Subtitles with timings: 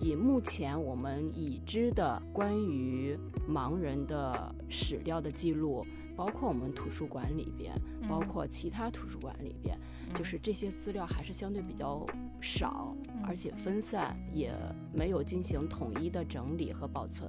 [0.00, 3.16] 以目前我们已知的关于
[3.48, 7.72] 盲人的史料的记录，包括我们图书馆里边，
[8.08, 9.78] 包括其他图书馆里边，
[10.14, 12.06] 就是这些资料还是相对比较
[12.40, 12.96] 少，
[13.26, 14.52] 而且分散，也
[14.92, 17.28] 没有进行统一的整理和保存。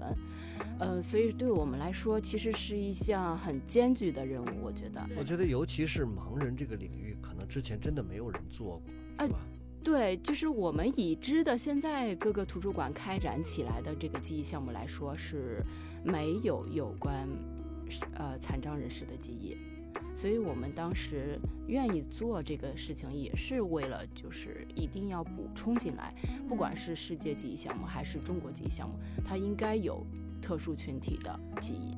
[0.80, 4.48] 呃，所以对我们来说，其实是一项很艰巨的任务。
[4.64, 8.82] 我觉得，我觉得尤其是盲人这个领域，可能之前真的没有人做
[9.18, 9.40] 过，是吧？
[9.84, 15.64] 对，就是我们已知的，现在各个图书馆开展起来的这个记忆项目来说，是
[16.04, 17.28] 没有有关
[18.14, 19.58] 呃残障人士的记忆，
[20.16, 26.14] 所以我们当时愿意做这个事情，也是为了就是一定要补充进来，
[26.48, 30.06] 不管是世界记忆项目还是中国记忆项目，它应该有
[30.42, 31.98] 特殊群体的记忆。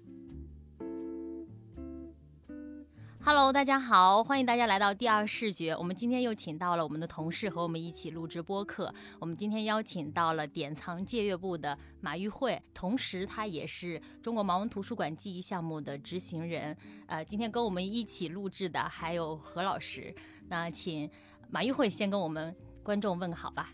[3.23, 5.75] Hello，大家好，欢迎大家来到第二视觉。
[5.75, 8.91] 我们今天又请到了我们的同事和我们一起录制播客。
[9.19, 16.75] 我们今天邀请到了典藏借阅部的马玉慧，同时她也是中国盲文图书馆记忆项目的执行人。
[17.05, 20.13] 呃，今天跟我们一起录制的还有何老师。
[20.47, 21.07] 那请
[21.47, 23.69] 马玉慧先跟我们观众问个好吧。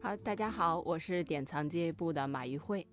[0.00, 2.86] 好，大家好，我是典藏借阅部的马玉慧。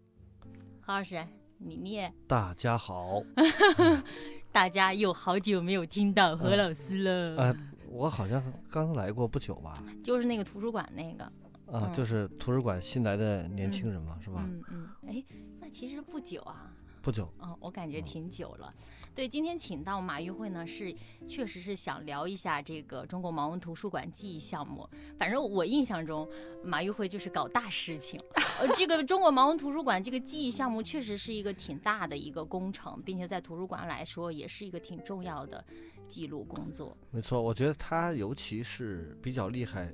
[0.82, 1.26] 何老师，
[1.58, 2.14] 你你也。
[2.28, 3.24] 大家好。
[4.56, 7.36] 大家有好久没有听到何老师了。
[7.36, 7.58] 呃，
[7.90, 9.84] 我好像刚来过不久吧。
[10.02, 11.30] 就是那个图书馆那个。
[11.70, 14.42] 啊，就是图书馆新来的年轻人嘛，是吧？
[14.48, 14.88] 嗯嗯。
[15.08, 15.22] 哎，
[15.60, 16.72] 那其实不久啊。
[17.06, 17.32] 不久。
[17.40, 18.74] 嗯，我感觉挺久了。
[19.14, 20.92] 对，今天请到马玉慧呢，是
[21.28, 24.90] 确实是想聊一下这个中国盲文图书馆记忆项目。
[25.20, 26.28] 反正我印象中，
[26.64, 28.20] 马玉慧就是搞大事情。
[28.60, 35.64] 呃，这个中国盲文图书馆这个记忆项目确实是一个挺大的一个工程，并且在图书馆来说也是一个挺重要的
[36.08, 36.98] 记录工作。
[37.12, 39.94] 没错，我觉得他尤其是比较厉害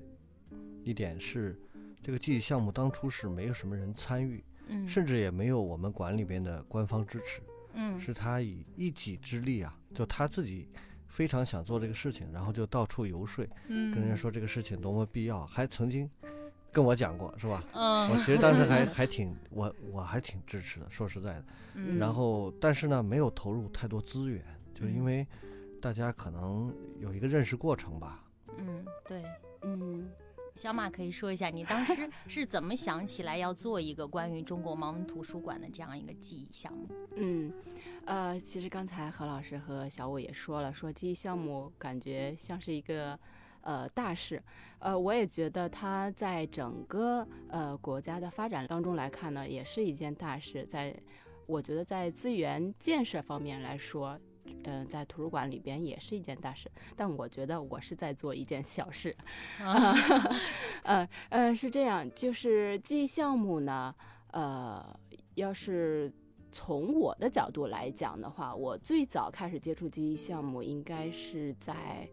[0.86, 1.60] 一点是，
[2.02, 7.42] 这个记忆项目当初是没有什么人参与，嗯，甚至也没有我们馆里边的官方支持。
[7.74, 10.68] 嗯，是他以一己之力啊，就他自己
[11.08, 16.10] 非常想做这个事情，然后就到处游说，嗯，跟人家说这个事情多么必要，还曾经
[16.70, 17.64] 跟我讲过，是吧？
[17.74, 21.46] 嗯，我其实当时还还挺我我还挺支持的，说实在的，
[21.76, 24.44] 嗯，然后但是呢，没有投入太多资源，
[24.74, 25.26] 就因为
[25.82, 28.22] 大家可能有一个认识过程吧。
[28.58, 29.24] 嗯，对，
[29.62, 30.10] 嗯。
[30.56, 36.88] 小马可以说一下，你当时 是怎么想起来要做一个关于中国盲文图书馆的这样一个记忆项目？
[37.16, 37.52] 嗯，
[38.06, 43.18] 呃，其实刚才何老师和小五也说了，说记忆项目感觉像是一个
[43.62, 44.42] 呃大事，
[44.80, 50.66] 呃，我也觉得它在整个呃国家的发展当中来看呢，也是一件大事。
[50.66, 50.96] 在
[51.48, 54.20] 我觉得在资源建设方面来说。
[54.64, 59.14] 嗯，在图书馆里边也是一件大事，但我觉得我是在做一件小事。
[60.84, 63.94] 呃呃，是这样，就是记忆项目呢，
[64.32, 65.00] 呃，
[65.36, 66.12] 要是
[66.52, 72.08] 从我的角度来讲的话，我最早开始接触记忆项目，应该是在，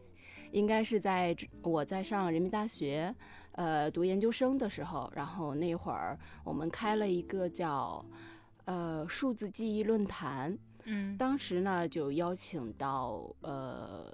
[0.53, 3.15] 应该是在我在上人民大学，
[3.53, 8.05] 呃，读研究生的时候，然后那会儿我们开了一个叫，
[8.65, 10.57] 呃，数字记忆论坛。
[10.89, 14.13] 嗯，当时呢就邀请到呃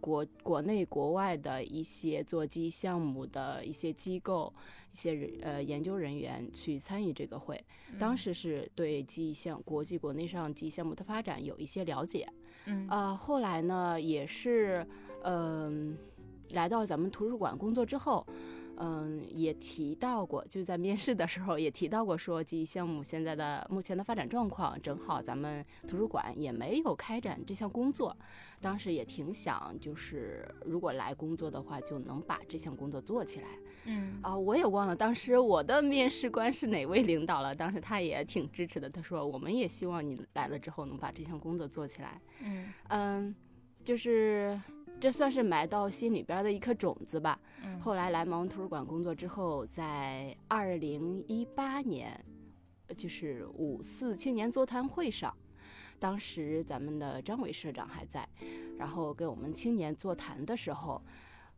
[0.00, 4.52] 国国内国外的一些做记忆项目的一些机构、
[4.92, 7.58] 一些人呃研究人员去参与这个会。
[7.98, 12.28] 当时是对记忆项国际国内上记忆项目的发展有一些了解。
[12.66, 14.86] 嗯啊，后来呢也是
[15.24, 15.96] 嗯
[16.50, 18.26] 来到咱们图书馆工作之后。
[18.82, 28.16] 嗯，也提到过，就在面试的时候也提到过，说记忆项目现在的目前的发展状况，正好咱们图书馆也没有开展这项工作。
[28.58, 33.48] 当时也挺想，就是如果来工作的话，就能把这项工作做起来。
[33.84, 37.54] 嗯啊，我也忘了当时我的面试官是哪位领导了。
[37.54, 42.20] 当时他也挺支持的，他说我们也希望你来了之后能把这项工作做起来。
[42.42, 43.34] 嗯嗯，
[43.84, 44.58] 就是
[45.00, 47.40] 这算是埋到心里边的一颗种子吧。
[47.64, 52.22] 嗯，后来来盲文图书馆工作之后，在二零一八年，
[52.96, 55.34] 就是五四青年座谈会上。
[55.98, 58.28] 当时咱们的张伟社长还在，
[58.78, 61.02] 然后跟我们青年座谈的时候，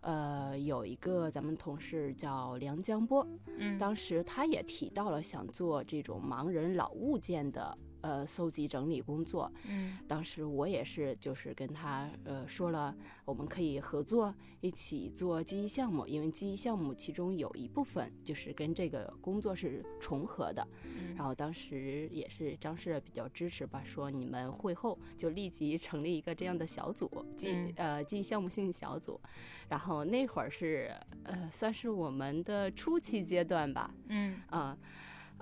[0.00, 3.26] 呃，有一个咱们同事叫梁江波，
[3.58, 7.76] 嗯，当时他也提到了想做这种盲人老物件的。
[8.02, 12.94] 呃，搜集整理工作，嗯，当时我也是，就是跟他呃说了，
[13.25, 20.66] 我们可以合作一起做记忆项目，因为记忆项目其中有一部分就是跟这个工作是重合的。
[20.84, 29.20] 嗯，然后当时也是张氏比较支持吧，说你们会后就立即成立一个这样的小组，记呃记忆项目性小组。
[29.69, 30.90] 然后那会儿是
[31.22, 34.60] 呃算是我们的初期阶段吧，嗯啊。
[34.60, 34.78] 呃，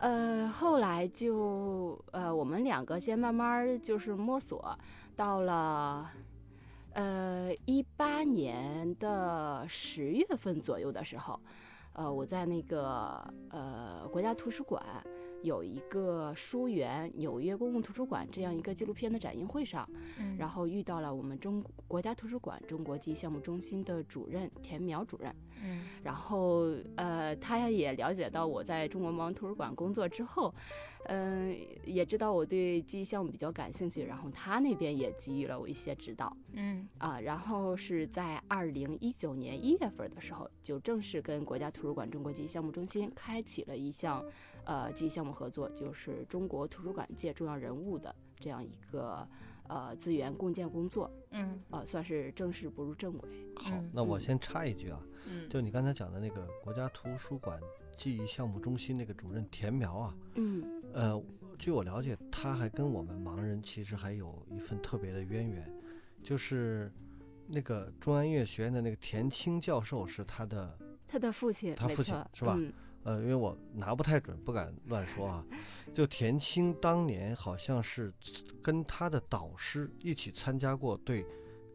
[0.00, 4.76] 呃后来就呃，我们两个先慢慢就是摸索，
[5.14, 6.10] 到了
[6.94, 11.38] 呃一八年的十月份左右的时候，
[11.92, 14.82] 呃，我在那个呃国家图书馆。
[15.42, 19.88] 有一个书园纽约公共图书馆这样一个纪录片的展映会上，
[20.38, 30.54] 然后遇到了我们中国家图书馆中国记忆项目中心的主任田苗主任，嗯，然后呃，他也了解到我在中国盲文图书馆工作之后，
[31.04, 44.24] 嗯，也知道我对记忆项目比较感兴趣，然后他那边也给予了我一些指导，嗯啊，然后是在二零一九年一月份的时候，就正式跟国家图书馆中国记忆项目中心开启了一项。
[44.66, 49.26] 呃，记忆项目合作就是中国图书馆界重要人物的这样一个
[49.66, 53.28] 呃资源共建工作，嗯，呃，算是正式步入正轨。
[53.56, 57.58] 好，那我先插一句啊，嗯，就你刚才讲的那个国家图书馆
[57.96, 61.22] 记忆项目中心那个主任田苗啊，嗯，呃，
[61.58, 65.72] 据我了解，他还跟我们盲人其实还有一份特别的渊源，
[66.22, 66.92] 就是
[67.46, 72.58] 那个中央音乐学院的那个田青教授是他的，他的父亲，他父亲是吧？
[73.02, 75.44] 呃，因为我拿不太准，不敢乱说啊。
[75.94, 78.12] 就田青当年好像是
[78.62, 81.24] 跟他的导师一起参加过对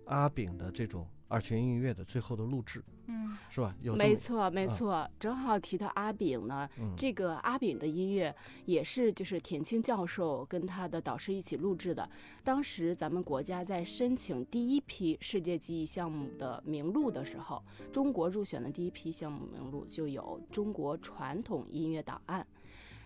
[0.05, 2.83] 阿炳的这种二泉映月的最后的录制。
[3.07, 3.75] 嗯，是吧？
[3.81, 6.67] 有没错，没错，正好提到阿炳呢。
[6.97, 8.33] 这个阿炳的音乐
[8.65, 12.09] 也是就是田青教授跟他的导师一起录制的。
[12.43, 22.45] 当时咱们国家在申请第一批世界记忆项目的名录的时候，中国入选的第一批项目名录就有中国传统音乐档案，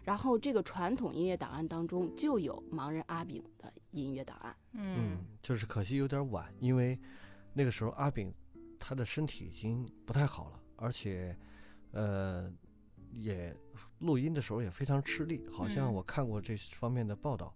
[0.04, 4.56] 然后这个传统音乐档案当中就有盲人阿炳的音乐档案。
[4.74, 6.98] 嗯，就是可惜有点晚，因为
[7.54, 8.34] 那个时候阿炳。
[8.80, 11.38] 他的身体已经不太好了，而且，
[11.92, 12.52] 呃，
[13.12, 13.56] 也
[14.00, 15.46] 录音的时候也非常吃力。
[15.52, 17.54] 好像我看过这方面的报道。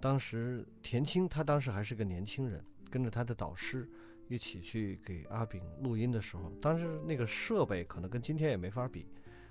[0.00, 3.88] 当时田青他当时还是个年轻人，跟着他的导师
[4.28, 9.06] 一起去给阿炳录音的时候，当时那个设备可能跟今天也没法比，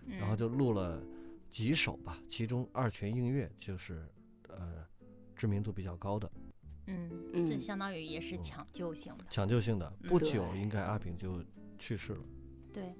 [0.06, 1.02] 然后就录了
[1.50, 4.06] 几首吧，其中《二泉映月》就是
[4.50, 4.86] 呃
[5.36, 6.30] 知名度比较高的。
[6.88, 11.44] 嗯，这相当于也是抢救性的，抢救性的，不久应该阿炳就
[11.78, 12.24] 去世了。
[12.74, 12.94] 对。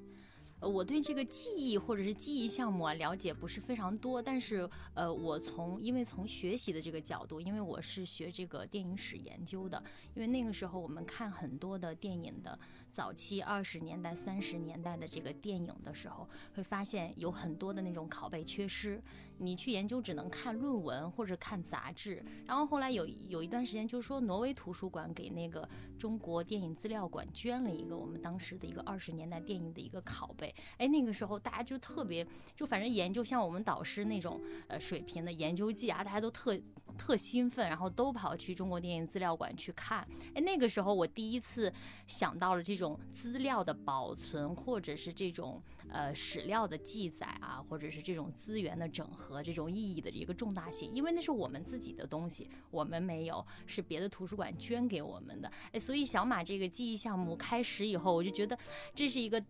[0.66, 9.84] 我对这个记忆或者是记忆项目啊了解不是非常多，但是呃，我从因为从学习的这个角度，因为我是学这个电影史研究的，
[10.16, 12.58] 因为那个时候我们看很多的电影的
[12.94, 19.02] 早期二十年代、三十年代的这个电影的时候，会发现有很多的那种拷贝缺失，
[19.40, 22.24] 你去研究只能看论文或者看杂志。
[22.46, 30.54] 然后后来有有一段时间，就是说挪威图书馆给那个中国电影资料馆捐了一个我们当时的一个二十年代电影的一个拷贝。
[30.78, 32.24] 哎，那个时候大家就特别，
[32.56, 36.56] 就反正研究像我们导师那种呃水平的研究记啊，大家都特
[36.96, 40.08] 特兴奋，然后都跑去中国电影资料馆去看。
[40.36, 41.74] 哎，那个时候我第一次
[42.06, 55.50] 想到了这种种资料的保存，或者是这种呃史料的记载啊，或者是这种资源的整合这种意义的一个重大性，因为那是我们自己的东西，我们没有，是别的图书馆捐给我们的。
[55.72, 58.58] 哎，所以小马这个记忆项目开始以后，我就觉得
[58.94, 59.42] 这是一个。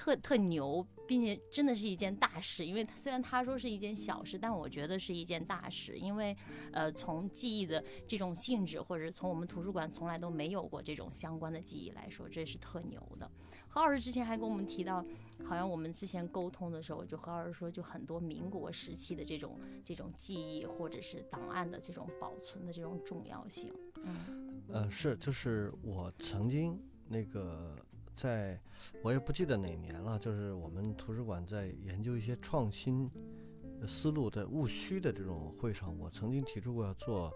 [0.00, 6.34] 特特牛并且真的是一件大事，因为虽然他说是一件小事，但我觉得是一件大事，因为
[6.72, 13.30] 呃，从记忆的这种性质，或者从我们图书馆从来都没有过这种相关的记忆来说，这是特牛的。
[13.68, 15.04] 何老师之前还跟我们提到，
[15.44, 23.70] 好像我们之前沟通的时候，就何老师说，就很多民国时期的这种这种记忆或者是档案的这种保存的这种重要性。
[24.02, 27.76] 嗯，呃，是，就是我曾经那个。
[28.20, 28.60] 在，
[29.02, 30.18] 我也不记得哪年了。
[30.18, 33.10] 就是我们图书馆在研究一些创新
[33.88, 37.32] 思路的务虚的这种会上，我曾经提出过要做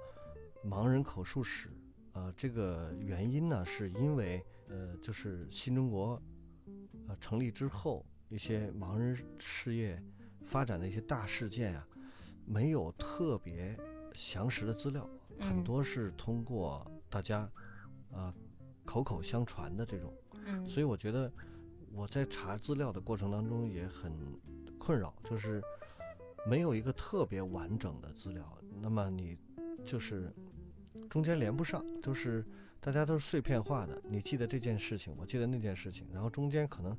[0.63, 1.71] 盲人口述史。
[2.13, 6.23] 呃，这个原因呢，是因为呃，就是新中国
[7.09, 9.99] 呃成立之后，一些盲人事业
[10.45, 11.89] 发展的一些大事件啊，
[12.45, 13.75] 没有特别
[14.13, 15.09] 详实的资料，
[15.41, 17.51] 很多是通过大家
[18.13, 18.35] 啊
[18.85, 20.13] 口口相传的这种。
[20.67, 21.31] 所以我觉得
[21.93, 24.13] 我在查资料的过程当中也很
[24.79, 25.63] 困扰，就是
[26.47, 28.59] 没有一个特别完整的资料。
[28.81, 29.39] 那么你
[29.87, 30.33] 就是
[31.09, 32.45] 中间连不上，就是
[32.81, 34.03] 大家都是碎片化的。
[34.09, 36.97] 你记得这件事情，我记得那件事情，然后中间可能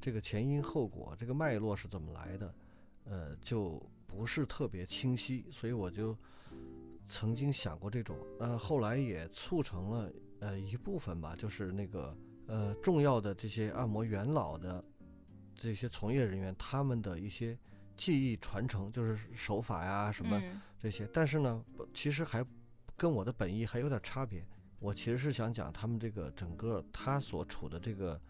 [0.00, 2.54] 这个前因后果、这个脉络是怎么来的，
[3.04, 5.46] 呃，就不是特别清晰。
[5.50, 6.16] 所以我就
[7.06, 12.14] 曾经想过这种，呃，后来也促成了呃一部分吧，就是那个。
[12.46, 14.84] 呃，重要的这些按摩元老的
[15.54, 17.58] 这些从业人员，他们的一些
[17.96, 20.38] 技艺传承，就是手法呀什么
[20.78, 21.08] 这些。
[21.10, 22.44] 但是呢，其实还
[22.96, 24.46] 跟我的本意还有点差别。
[24.78, 28.20] 我其实是想讲他们这个整个他所处的这个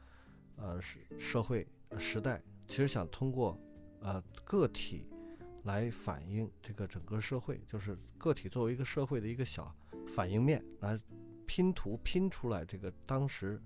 [0.55, 1.67] 呃社社会
[1.99, 3.59] 时代，其实想通过
[3.99, 5.09] 呃个体
[5.65, 9.75] 来反映这个整个社会，就是个体作为一个社会的一个小
[10.07, 10.97] 反应面，来
[11.47, 13.61] 拼图拼出来这个当时。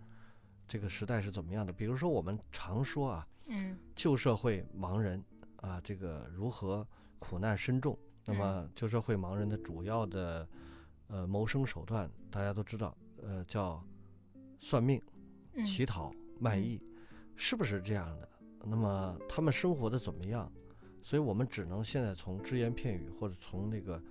[0.69, 1.73] 这个时代是怎么样的？
[1.73, 5.25] 比如说，我们常说啊，嗯，旧社会盲人
[5.57, 6.87] 啊，这个如何
[7.19, 7.99] 苦难深重？
[8.27, 10.47] 那么，旧社会盲人的主要的
[11.07, 13.83] 呃谋生手段，大家都知道，呃，叫
[14.61, 15.01] 算命、
[15.65, 16.79] 乞讨、卖艺，
[17.35, 18.29] 是不是这样的？
[18.63, 20.53] 那么他们生活的怎么样？
[21.03, 24.03] 所以我们只能现在从只言片语或者从那个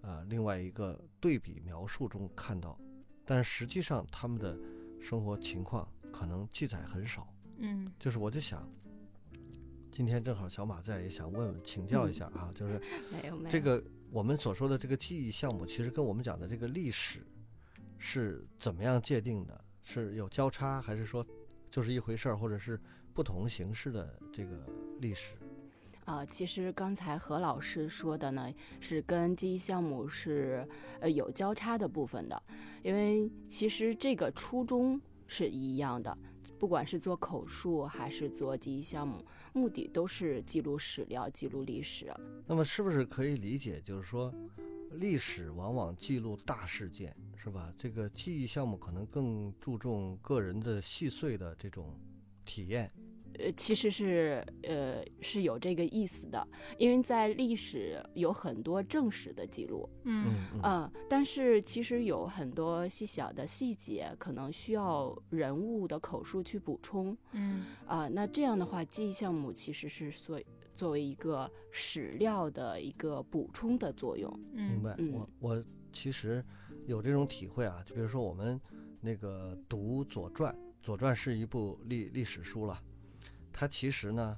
[0.00, 2.76] 呃另外一个对比描述中看到，
[3.24, 4.58] 但实际上他们的
[5.00, 5.88] 生活情况。
[6.12, 7.26] 可能记载很少，
[7.58, 8.68] 嗯，就是我就想，
[9.90, 17.20] 今天正好小马在，也想问问请教一下啊，就是 没有没有这个我们所说的这个记忆项目，其实跟我们讲的这个历史
[17.98, 19.64] 是怎么样界定的？
[19.82, 21.26] 是有交叉，还是说
[21.70, 22.78] 就是一回事儿，或者是
[23.14, 24.66] 不同形式的这个
[25.00, 25.34] 历史？
[26.04, 30.66] 啊，其实刚才何老师说的呢，是跟记忆项目是
[31.00, 32.42] 呃有交叉的部分的，
[32.82, 35.00] 因为其实这个初衷。
[35.30, 36.18] 是一样的，
[36.58, 42.12] 不管是做口述还是做记忆项目，目的都是记录史料、记录历史。
[42.48, 44.34] 那么，是不是可以理解，就是说，
[44.94, 47.72] 历史往往记录大事件，是吧？
[47.78, 51.96] 这个记忆项目可能更注重个人的细碎的这种
[52.44, 52.90] 体验。
[53.38, 56.46] 呃，其实是呃是有这个意思的，
[56.78, 67.66] 因为在历史有很多正史的记录，嗯嗯，但是其实有很多细小的细节，可能需要人物的口述去补充，嗯。
[67.86, 70.40] 啊，那这样的话，记忆项目其实是所
[70.74, 74.32] 作为一个史料的一个补充的作用。
[74.52, 76.44] 明白，我我其实
[76.86, 78.60] 有这种体会啊，就比如说我们
[79.00, 82.80] 那个读《左传》，《左传》是一部历历史书了。
[83.52, 84.36] 它其实呢，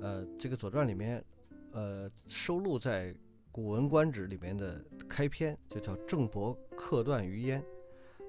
[0.00, 1.24] 呃，这个《左传》里面，
[1.72, 3.12] 呃，收录在
[3.52, 7.62] 《古文观止》里面的开篇就叫“郑伯克段于鄢”。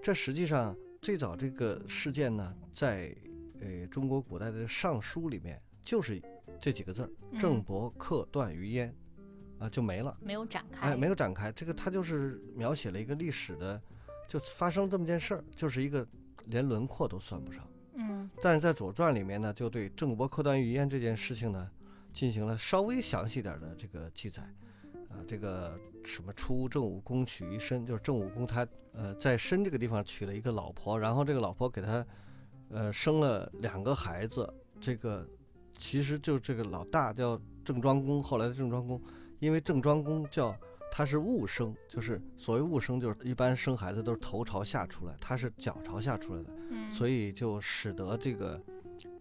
[0.03, 3.15] 这实际上最早这个事件呢，在
[3.59, 6.21] 呃中国古代的尚书里面就是
[6.61, 8.91] 这几个字儿“郑伯克段于鄢”，
[9.57, 11.51] 啊，就没了，没有展开，哎，没有展开。
[11.51, 13.81] 这个它就是描写了一个历史的，
[14.27, 16.07] 就发生这么件事儿，就是一个
[16.45, 17.67] 连轮廓都算不上。
[17.95, 21.69] 嗯，但是在《左传》里面呢，就对郑伯克段于鄢这件事情呢，
[22.11, 24.43] 进行了稍微详细点的这个记载。
[25.09, 32.05] 啊，这个什么出郑武公娶于申，就是郑武公他呃在申这个地方娶了一个老婆，然后这个老婆给他
[32.69, 34.51] 呃生了两个孩子。
[34.81, 35.25] 这个
[35.77, 39.01] 其实就这个老大叫郑庄公，后来的郑庄公，
[39.39, 40.53] 因为郑庄公叫
[40.97, 46.49] 他是误生，就是所谓误生，就是一般生孩子都是头朝下出来，他是脚朝下出来的。
[46.89, 48.63] 所以就使得这个，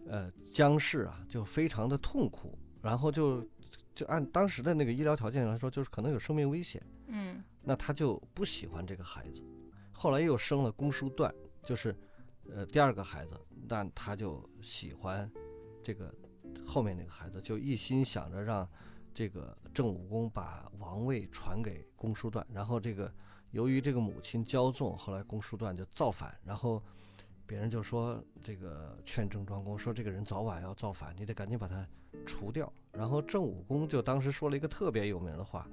[0.07, 3.45] 呃，姜氏啊就非常的痛苦，然后就
[3.93, 6.81] 就按当时的那个医疗条件来说，就是可能有生命危险。
[7.07, 9.43] 嗯，那他就不喜欢这个孩子，
[9.91, 11.93] 后来又生了公叔段，就是
[12.49, 15.29] 呃第二个孩子，但他就喜欢
[15.83, 16.09] 这个
[16.65, 18.65] 后面那个孩子就一心想着让
[19.15, 23.11] 这个郑武公把王位传给公叔段，然后这个
[23.51, 26.83] 由于这个母亲骄纵，后来公叔段就造反，然后
[27.45, 31.87] 别人就说这个劝郑庄公说这个人早晚要造反，你得赶紧把他
[32.25, 32.71] 除掉。
[32.91, 35.65] 然后郑武公就当时说了一个特别有名的话，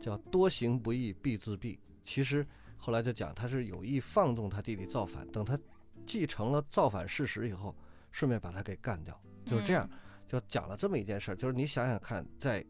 [0.00, 1.78] 叫多行不义必自毙。
[2.02, 2.44] 其实
[2.76, 5.56] 后来就讲他是有意放纵他弟弟造反，等他
[6.04, 7.72] 继承了造反事实以后，
[8.10, 9.88] 顺便把他给干掉，就是这样。
[10.28, 12.62] 就讲了这么一件事儿，就是你想想看，在《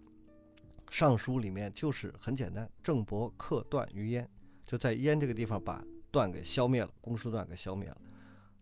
[0.91, 4.27] 尚书》里面就是很简单，郑伯克段于鄢，
[4.67, 7.97] 就在鄢这个地方把段给消灭了，公叔段给消灭了。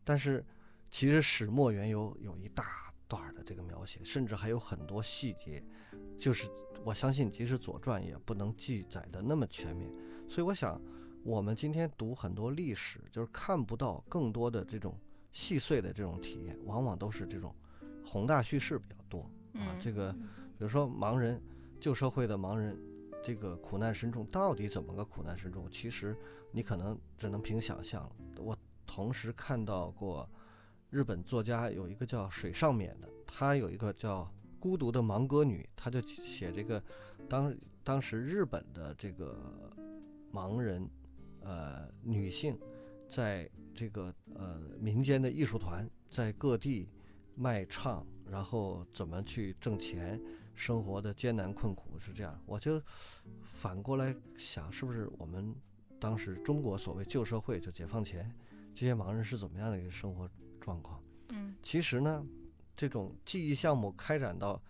[0.05, 0.45] 但是
[0.91, 5.63] 其实始末缘由有一大段的这个描写，甚至还有很多细节，
[6.19, 6.49] 就是
[6.85, 9.91] 我相信即使《左传》也不能记载的那么全面。
[10.29, 10.81] 所以我想，
[11.23, 14.99] 我们今天读很多历史，就是看不到更多的这种
[15.33, 17.55] 细碎的这种体验，往往都是这种。
[18.05, 21.43] 宏大叙事比较多啊，这个比如说盲人
[21.81, 22.77] 旧社会的盲人，
[23.23, 25.71] 这个苦难深重到底怎么个苦难深重？
[25.71, 26.17] 其实
[26.51, 28.13] 你可能只能凭想象了。
[28.39, 28.57] 我
[28.87, 30.29] 同时看到过
[30.91, 34.23] 日本作家有一个叫水上勉的，他有一个叫
[34.59, 36.83] 《孤独的盲歌女》，他就写这个
[37.29, 37.55] 当
[37.85, 39.37] 当时日本的这个
[40.33, 40.89] 盲人
[41.41, 42.59] 呃女性，
[43.09, 46.89] 在这个呃民间的艺术团在各地。
[47.39, 50.19] 卖唱，然后怎么去挣钱，
[50.57, 52.37] 生活的艰难困苦是这样。
[52.47, 52.83] 我就
[53.55, 55.55] 反过来想，是不是我们
[56.01, 58.29] 当时中国所谓旧社会，就解放前
[58.75, 60.29] 这些盲人是怎么样的一个生活
[60.61, 61.01] 状况？
[61.29, 62.25] 嗯，其实呢，
[62.75, 64.61] 这种记忆项目开展到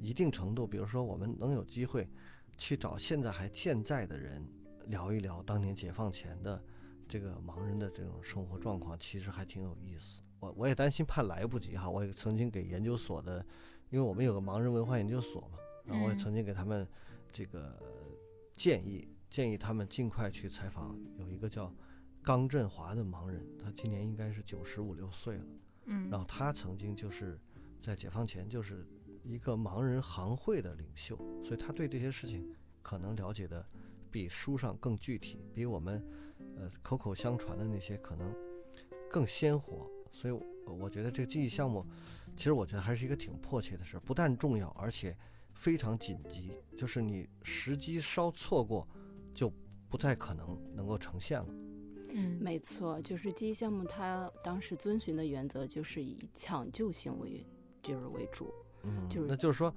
[0.00, 2.08] 一定程度，比如说我们能有机会
[2.56, 4.46] 去找现在还健在的人
[4.86, 6.62] 聊一聊当年解放前的
[7.08, 10.22] 这个盲人的这种生活状况，其实还挺有意思。
[10.38, 13.44] 我我也担心怕来不及哈，我也曾经给研究所的，
[13.90, 16.86] 因为我们有个盲人文化研究所嘛，然后我也曾经给他们
[17.32, 17.76] 这个
[18.56, 21.72] 建议，建议他们尽快去采访有一个叫
[22.22, 25.44] 刚振华的盲人，他今年应该是九十五六岁了，
[25.86, 27.38] 嗯，然后他曾经就是
[27.80, 28.86] 在解放前就是
[29.24, 33.66] 一个盲人行会的领袖，所以他对这些事情可能了解的
[34.10, 36.04] 比书上更具体，比我们
[36.56, 38.32] 呃口口相传的那些可能
[39.10, 39.90] 更鲜活。
[40.12, 40.34] 所以，
[40.66, 41.86] 我觉得这个记忆项目，
[42.36, 45.16] 其实我觉得还是一个挺迫切的事，不但重要，而且
[45.54, 46.52] 非常紧急。
[46.76, 48.88] 就是你时机稍错过，
[49.34, 49.52] 就
[49.88, 51.48] 不再可能能够呈现了。
[52.10, 57.46] 嗯，没错，就是记忆项目，它当时遵循的原则就是以抢救性为
[57.82, 58.52] 就是为主。
[58.82, 59.74] 嗯，就是那就是说，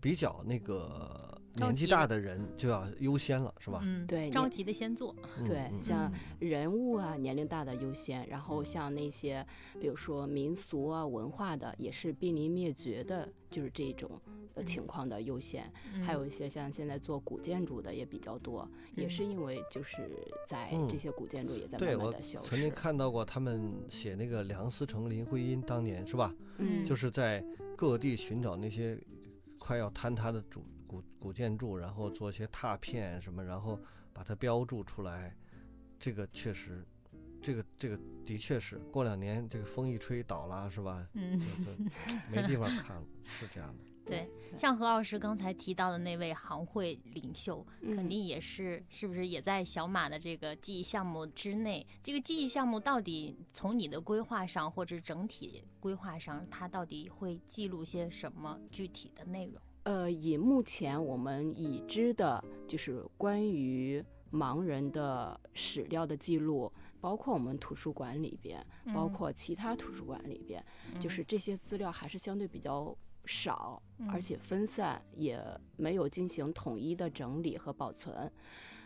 [0.00, 1.33] 比较那个。
[1.56, 3.80] 年纪大的人就要优先了，是吧？
[3.84, 5.14] 嗯，对，着急的先做。
[5.44, 9.46] 对，像人物啊，年龄大的优先，然后像那些，
[9.80, 14.10] 比如说民俗啊、文化的，也是濒临灭绝的，就是这种
[14.54, 15.70] 的情况的优先。
[16.02, 20.10] 还有一些像现在做古建筑的也比较多，也是因为就是
[20.48, 22.48] 在这些古建筑也在慢慢的消失。
[22.50, 26.34] 曾经看到过他们写那个梁思成、林徽因当年是吧？
[26.58, 27.44] 嗯，就是在
[27.76, 28.98] 各地寻找那些
[29.58, 30.64] 快要坍塌的主。
[30.94, 33.78] 古古建筑，然后做一些拓片什么，然后
[34.12, 35.34] 把它标注出来，
[35.98, 36.86] 这个确实，
[37.42, 41.06] 这个这个的确是，过两年这个风一吹倒了，是吧？
[41.14, 41.40] 嗯，
[42.30, 43.84] 没地方看了，是这样的。
[44.06, 51.86] 对，像何老师刚才提到的那位行会领袖，肯定也是，是不是也在小马的这个记忆项目之内？
[52.02, 59.54] 这个记忆项目到底从你的规划上，或者整体规划上，它到底会记录些什么具体的内容？
[59.84, 70.64] 呃，以目前我们已知的，就是关于盲人的史料的记录，包括我们图书馆里边，包括其他图书馆里边，
[70.98, 75.38] 就是这些资料还是相对比较少，而且分散，也
[75.76, 78.30] 没有进行统一的整理和保存。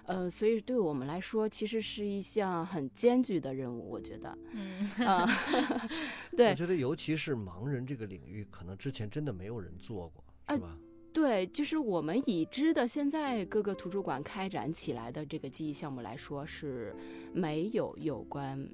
[0.05, 3.91] 呃，所以对我们来说，其实是一项很艰巨的任务。
[3.91, 5.25] 我觉得，嗯，啊，
[6.37, 10.77] 对，我觉得尤其是盲人这个领域，可能之前真的没有人做过，是吧？
[11.21, 16.95] 对，就是我们已知的，现在各个图书馆开展起来的这个记忆项目来说，是
[17.35, 18.71] 没有有关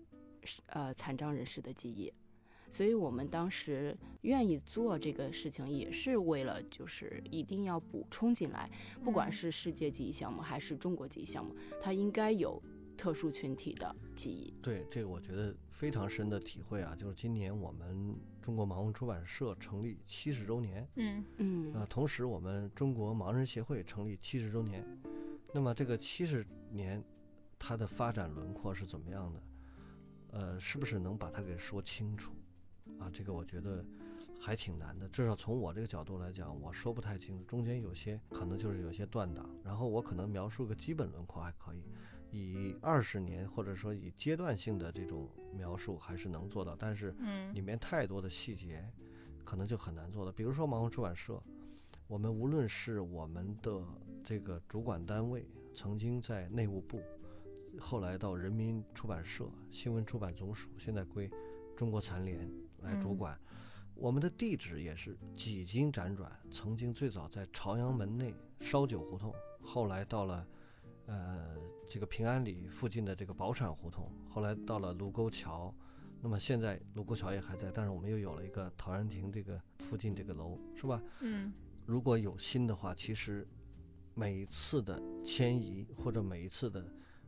[0.67, 2.13] 呃残障人士的记忆，
[2.71, 8.71] 所以我们当时愿意做这个事情，也是为了就是一定要补充进来，
[9.03, 12.63] 不管是世界记忆项目还是中国记忆项目，它应该有。
[12.97, 15.53] 特殊群体的记忆，对这个我觉得
[15.85, 24.83] 非常深的体会啊，就是今年我们中国盲文出版社成立七十周年，嗯嗯，啊，同时我们中国盲人协会成立七十周年，
[25.53, 27.05] 那么这个七十年
[27.59, 29.43] 它的发展轮廓是怎么样的？
[30.31, 32.33] 呃，是不是能把它给说清楚？
[32.99, 33.85] 啊，这个我觉得
[34.41, 35.07] 还挺难的。
[35.11, 39.47] 至少从我这个角度来讲，我说不太清楚，中间有些可能就是有些断档。
[39.63, 41.83] 然后我可能描述个基本轮廓还可以，
[42.35, 47.15] 以二十年或者说以阶段性的这种描述还是能做到，但是
[47.53, 48.85] 里面太多的细节，
[49.45, 50.33] 可能就很难做到。
[50.33, 51.41] 比如说盲文出版社，
[52.09, 53.81] 我们无论是我们的
[54.25, 57.01] 这个主管单位，曾经在内务部。
[57.79, 61.31] 后来到人民出版社、新闻出版总署，现在归
[61.77, 62.51] 中国残联
[62.83, 63.39] 来主管。
[63.95, 70.45] 我们的地址也是几经辗转，曾经最早在朝阳门内烧酒胡同，后来到了
[71.07, 71.57] 呃
[71.89, 75.75] 这个平安里附近的这个宝产胡同，后来到了卢沟桥。
[76.21, 81.03] 那么现在卢沟桥也还在，但是我们又有了一个陶然亭这个附近这个楼，是吧？
[81.21, 81.53] 嗯。
[81.87, 83.47] 如果有心的话，其实
[84.15, 86.85] 每一次的迁移或者每一次的。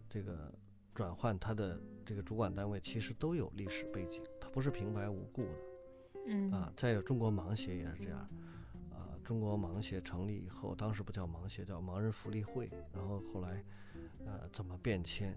[0.09, 0.55] 这个
[0.95, 5.51] 转换，它的这个主管单位其实都有历史背景，它不是平白无故的。
[6.29, 8.31] 嗯啊，再有中国盲协也是这样，啊，
[9.27, 13.65] 中国盲协成立以后，当时不叫盲协，叫盲人福利会，然后后来，
[14.25, 15.37] 呃，怎么变迁，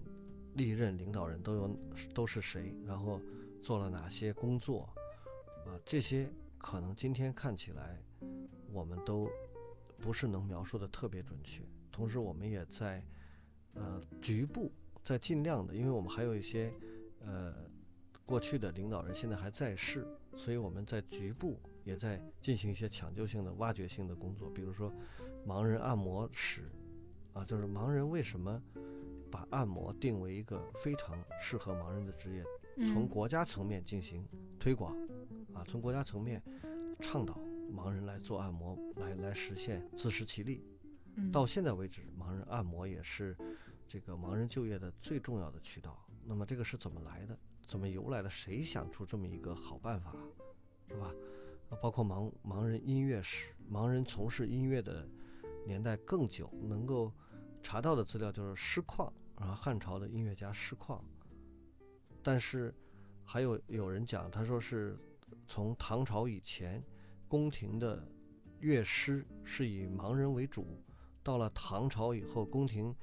[0.54, 1.76] 历任领导人都有
[2.14, 3.20] 都是谁，然后
[3.60, 4.88] 做了哪些工作，
[5.66, 8.00] 啊，这些可能今天看起来
[8.72, 9.28] 我们都
[9.98, 13.04] 不是能描述的特别准确，同时我们也在。
[13.74, 16.74] 呃，局部在尽量的，因为我们还有一些
[17.20, 17.54] 呃
[18.26, 20.04] 过去的领导人现在还在世，
[20.36, 24.50] 所以我们在局部也在进行一些抢救性的、挖掘性的工作。
[24.50, 24.92] 比如说，
[25.46, 26.70] 盲人按摩史
[27.32, 28.62] 啊，就是盲人为什么
[29.30, 32.44] 把按摩定为一个非常适合盲人的职业，
[32.86, 34.26] 从国家层面进行
[34.58, 34.96] 推广
[35.54, 36.42] 啊，从国家层面
[37.00, 37.38] 倡导
[37.72, 40.64] 盲人来做按摩，来来实现自食其力。
[41.32, 43.36] 到现在为止，盲人按摩也是
[43.86, 45.98] 这个盲人就业的最重要的渠道。
[46.24, 47.38] 那么这个是怎么来的？
[47.66, 48.28] 怎么由来的？
[48.30, 50.14] 谁想出这么一个好办法，
[50.88, 51.12] 是吧？
[51.80, 55.08] 包括盲盲人音乐史，盲人从事音乐的
[55.66, 57.12] 年代更久，能够
[57.62, 61.04] 查到的资料就是诗况，啊，汉朝的音乐家诗况。
[62.22, 62.74] 但是
[63.24, 64.98] 还有有人讲，他说是
[65.46, 66.82] 从唐朝以前，
[67.28, 68.06] 宫廷的
[68.58, 70.82] 乐师是以盲人为主。
[71.22, 72.94] 到了唐朝以后，宫廷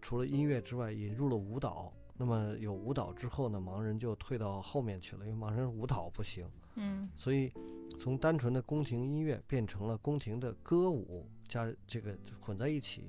[0.00, 1.92] 除了音乐之外，引入了舞蹈。
[2.14, 6.48] 那么有舞蹈之后呢，盲人就退到后面去了，因为盲人舞蹈不行。
[6.74, 7.52] 嗯，所以
[8.00, 13.04] 从单纯的宫廷音乐变成了宫廷的歌舞，加这个混在一起。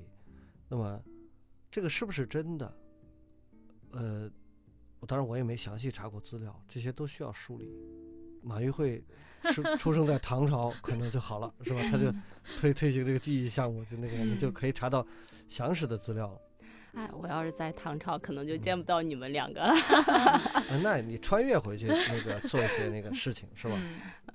[0.68, 1.02] 那么
[1.70, 2.76] 这个是不是真的？
[3.92, 4.30] 呃，
[5.06, 7.70] 当然我也没详细查过资料，这些都需要梳理。
[8.42, 9.02] 马玉会
[9.44, 11.80] 是出生在唐朝，可能就好了，是吧？
[11.90, 12.12] 他就
[12.58, 15.06] 推推行这个记忆项目，就那个我们就可以查到
[15.48, 16.40] 详实的资料了。
[16.94, 19.74] 哎，我要是在唐朝，可能就见不到你们两个了。
[20.82, 23.78] 那你穿越回去， 那个做一些那个事情，是吧？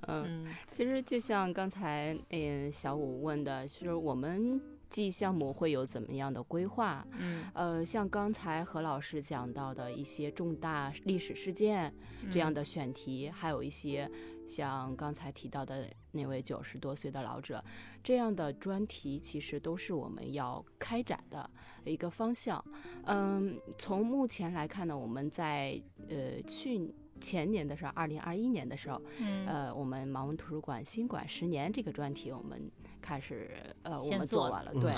[0.06, 4.60] 嗯，其实就像刚才嗯小五问的，就是我们。
[4.90, 7.06] 记忆项目会有怎么样的规划？
[7.16, 11.94] 嗯，呃，像刚才何老师讲到的一些重大历史事件
[12.28, 14.10] 这样的选题，还有一些
[14.48, 17.64] 像刚才提到的那位九十多岁的老者
[18.02, 21.48] 这样的专题，其实都是我们要开展的
[21.84, 22.62] 一个方向。
[23.04, 29.00] 嗯，从目前来看呢，我们在呃去前年的时候，二零二一年的时候，
[29.46, 32.70] 呃，我们盲文图书馆新馆十年这个专题，我们。
[33.02, 33.50] 开始，
[33.82, 34.92] 呃，我们做完了，对。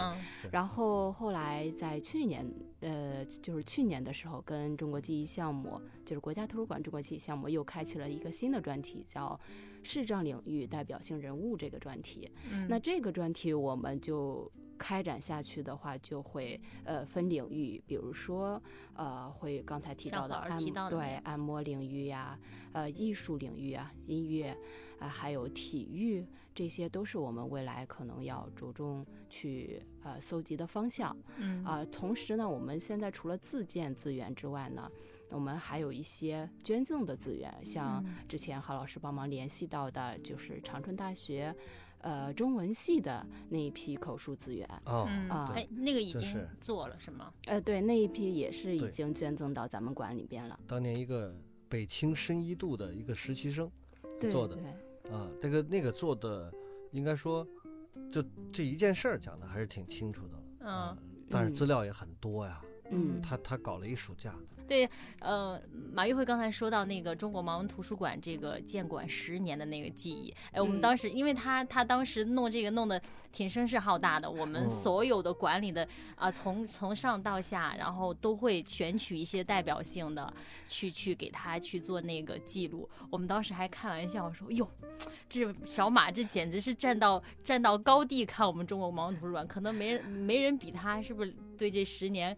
[0.50, 2.44] 然后后来在去年，
[2.80, 9.38] 呃，就是去年的时候，跟中国记忆项目，就是国家图书馆中国记忆项目，又开启了一个新的专题，叫
[9.84, 12.28] 视障领域代表性人物这个专题。
[12.68, 18.60] 那这个专题我们就开展下去的话，就会呃分领域，比如说
[18.94, 20.58] 呃会刚才提到的按
[20.90, 22.38] 对按摩领域呀，
[22.72, 24.56] 呃艺术领域啊，音乐
[24.98, 26.26] 啊，还有体育。
[26.54, 34.86] 这些都是我们未来可能要着重去呃搜集的方向，嗯啊，同时呢，我们现在除了自建资源之外呢，
[35.30, 41.56] 我们还有一些捐赠的资源，像之前郝老师帮忙联系到的，就是长春大学，
[42.02, 44.68] 呃，中文系的那一批口述资源。
[44.84, 47.32] 啊，哎，那个已经做了是吗？
[47.46, 50.60] 呃，对，那一批也是已经捐赠到咱们馆里边了。
[50.66, 51.34] 当年一个
[51.68, 53.70] 北清深一度的一个实习生
[54.30, 54.58] 做的。
[55.10, 56.52] 啊，这个那个做的，
[56.92, 57.46] 应该说，
[58.10, 60.96] 就这一件事儿讲的还是挺清楚的，嗯，
[61.28, 62.68] 但是资料也很多呀，嗯，
[63.22, 64.34] 他他搞了一暑假。
[64.68, 65.60] 对，呃，
[65.92, 72.98] 马玉慧刚才说到那个中国盲文图书馆这个建馆十年的那个记忆，哎，我们当时因为他他当时弄这个弄得
[73.32, 80.32] 挺声势浩大的，我们所有的管理的啊，从从上到下，然后都会选取一些代表性的
[80.68, 82.88] 去去给他去做那个记录。
[83.10, 84.66] 我们当时还开玩笑说，哟，
[85.28, 92.34] 这小马这简直是站到站到高地看我们中国盲文图书馆，可能没人没人比他是不是对这十年。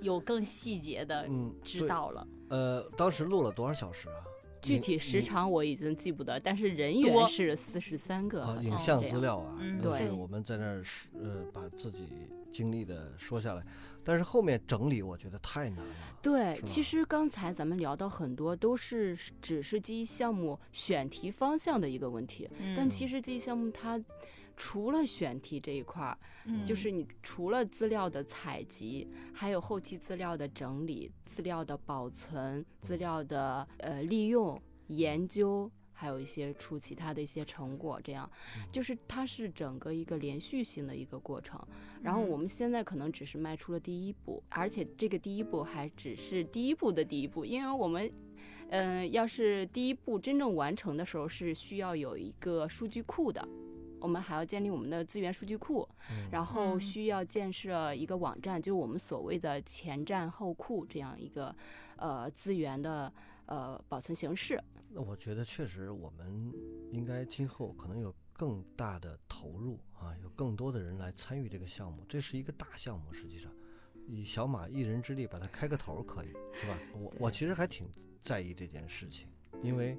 [0.00, 1.28] 有更细节的
[1.62, 2.26] 知道了。
[2.48, 4.24] 呃，当时录了多少小时啊？
[4.62, 8.42] 具体时长我已经记不得，但是人员是四十三个。
[8.42, 10.82] 啊，影像资料啊，对，我们在那儿
[11.14, 12.08] 呃把自己
[12.50, 13.64] 经历的说下来，
[14.02, 15.94] 但是后面整理我觉得太难了。
[16.20, 24.02] 对，其实刚才咱们聊到很多都是只是记忆项目选题方向的一个问题，但其实记忆项目它。
[24.56, 26.18] 除了选题这一块儿，
[26.64, 38.30] 就是你除了资料的采集，还有后期资料的整理、资料的保存、资料的呃利用、研究，还有一些出其他的一些成果，这样
[38.72, 41.60] 就是它是整个一个连续性的一个过程。
[42.02, 48.10] 然后我们现在可能只是迈出了第一步，而且这个第一步还只是第一步的第一步，因为我们
[48.70, 53.46] 嗯，要是第一步真正完成的时候，是需要有一个数据库的。
[54.06, 55.86] 我们还要建立我们的资源数据库，
[56.30, 61.52] 然后需要建设一个网站，就是我们所谓的前站后库这样一个
[61.96, 63.12] 呃资源的
[63.46, 64.62] 呃保存形式。
[64.90, 66.52] 那我觉得确实，我们
[66.92, 72.04] 应该今后可能有更大的投入啊，有更多的人来参与这个项目。
[72.08, 73.50] 这是一个大项目，实际上
[74.06, 76.78] 以小马一人之力把它开个头可以，是吧？
[76.94, 77.90] 我我其实还挺
[78.22, 79.26] 在意这件事情，
[79.64, 79.98] 因为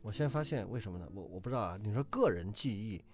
[0.00, 1.06] 我现在发现为什么呢？
[1.14, 1.78] 我我不知道啊。
[1.78, 3.04] 你说个人记忆。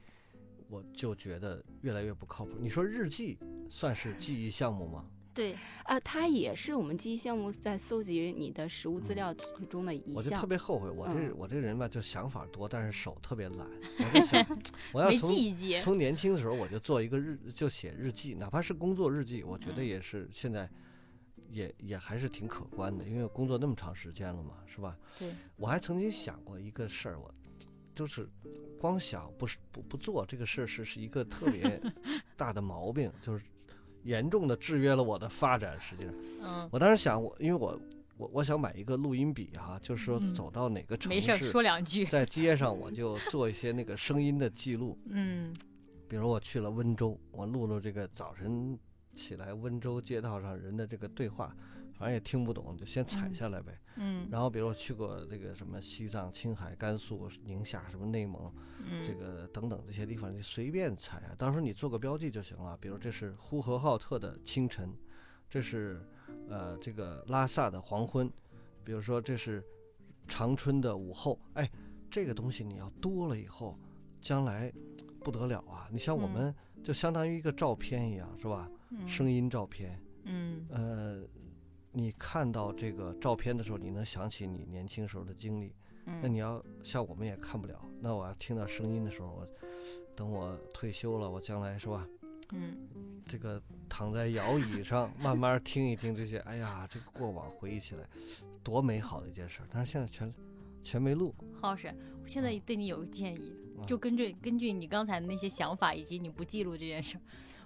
[0.68, 2.52] 我就觉得越来越不靠谱。
[2.60, 5.04] 你说日记算是记忆项目吗？
[5.34, 9.32] 对啊，它也是我们记忆项目在搜集你的实物资料
[9.70, 10.14] 中的一项。
[10.16, 13.58] 我就特别后悔，我这我这个人吧，就想法多，但是手特别懒。
[14.00, 14.44] 我就想，
[14.92, 15.30] 我要从
[15.78, 20.68] 从年轻的时候我就做一个日，就写日记，哪怕是工作日记，我觉得也是现在
[21.50, 24.98] 也也还是挺可观的，因为工作那么长时间了嘛，是吧？
[25.20, 25.32] 对。
[25.56, 27.32] 我还曾经想过一个事儿，我。
[27.98, 28.28] 就是
[28.78, 31.82] 光想不是不不做这个事儿是是一个特别
[32.38, 33.44] 大的毛病，就是
[34.04, 35.76] 严重的制约了我的发展。
[35.80, 37.76] 实际上，嗯，我当时想我，因为我
[38.16, 44.96] 我我想买一个录音笔哈，就是说走到哪个城市，没事说两句，在街上我就做一些那个声音的记录。
[45.10, 45.52] 嗯，
[46.06, 48.78] 比如我去了温州，我录录这个早晨
[49.12, 51.52] 起来温州街道上人的这个对话。
[51.98, 53.76] 反正也听不懂，就先采下来呗。
[53.96, 54.28] 嗯。
[54.30, 58.52] 然后，比如我去过这个什么西藏、青海、甘肃、宁夏，什么内蒙，
[59.04, 61.34] 这个等等这些地方，你随便采啊。
[61.36, 62.78] 到时候你做个标记就行了。
[62.80, 64.94] 比如这是呼和浩特的清晨，
[65.50, 66.00] 这是
[66.48, 68.30] 呃这个拉萨的黄昏，
[68.84, 69.64] 比如说这是
[70.28, 71.40] 长春的午后。
[71.54, 71.68] 哎，
[72.08, 73.76] 这个东西你要多了以后，
[74.20, 74.72] 将来
[75.24, 75.88] 不得了啊！
[75.90, 78.70] 你像我们就相当于一个照片一样，是吧？
[79.04, 80.00] 声音照片。
[80.22, 80.64] 嗯。
[80.70, 81.24] 呃。
[81.92, 85.74] 你看到这个照片的时候，你能想起你年轻时候的经历。
[86.22, 87.84] 那你要像我们也看不了。
[88.00, 89.46] 那我要听到声音的时候，我
[90.16, 92.08] 等我退休了，我将来是吧？
[92.52, 92.88] 嗯，
[93.26, 98.08] 这个躺在摇椅上慢慢听一听这些，哎呀，这个过往回忆起来，
[98.62, 99.60] 多美好的一件事。
[99.70, 100.32] 但是现在全
[100.82, 101.34] 全没录。
[101.60, 103.52] 郝老师，我现在对你有个建议，
[103.86, 107.18] 就根据根据你刚才的那些想法以及你不记录这件事。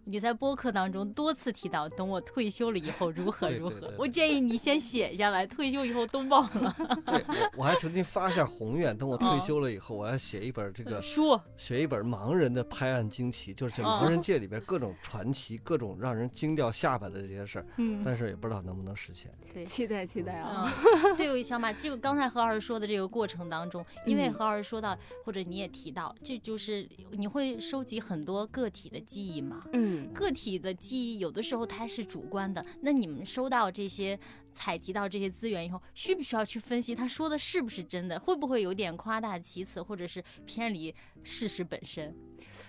[0.05, 3.93] 你在播客当中多次提到，等我退休了以后如何如何。
[3.97, 6.75] 我建议你先写下来，退休以后都忘了。
[7.07, 7.25] 对，
[7.57, 17.67] 我我还曾经发下宏愿，等我退休了以后，我要写一本这个书，写一本盲人的拍案惊奇，就是在盲人界里边各种传奇、各种让人惊掉下巴的这些事儿。
[17.77, 19.31] 嗯，但是也不知道能不能实现。
[19.53, 20.69] 对，期待期待啊！
[21.17, 29.63] 对，我小马，这个刚才何老师说的这个过程当中，因为何老师说到，或者你也提到，这就是你会收集很多个体的记忆嘛？
[29.73, 30.73] 嗯，个体的。
[30.75, 34.19] 记忆有的时候它是主观的，那你们收到这些、
[34.53, 38.19] 采集到这些资源以后，需不需要去分析他说的是不是真的？
[38.19, 42.15] 会不会有点夸大其词，或者是偏离事实本身？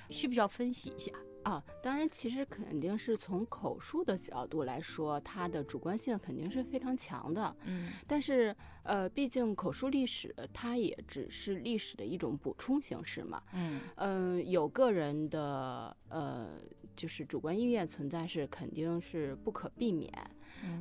[0.10, 1.12] 需不需要分析一下？
[1.44, 7.54] 啊，当然，其实肯定是从口述的角度来说，它的主观性肯定是非常强的。
[7.66, 13.44] 嗯，但是，呃，毕竟口述历史它也只是历史的一种补充形式嘛。
[13.54, 16.62] 嗯嗯，有个人的呃。
[16.96, 20.12] 就是主观意愿存在是肯定是不可避免。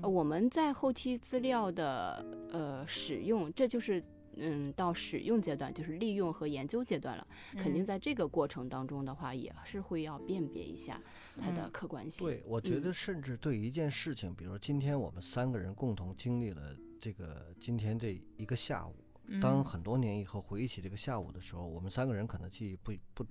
[0.03, 4.03] 我们在后期资料的呃使用，这就是
[4.37, 7.27] 嗯到使用阶段，就是利用和研究阶段了。
[7.57, 11.01] 肯定在这个过程当中的话，也是会要辨别一下
[11.41, 12.27] 它的客观性。
[12.27, 18.95] 对，我觉得甚至对一件事情，比如说今天我们三个人共同经历了这个今天这一个下午，
[19.41, 23.27] 当很多年以后回忆起这个下午的时候，我们三个人可能记忆不不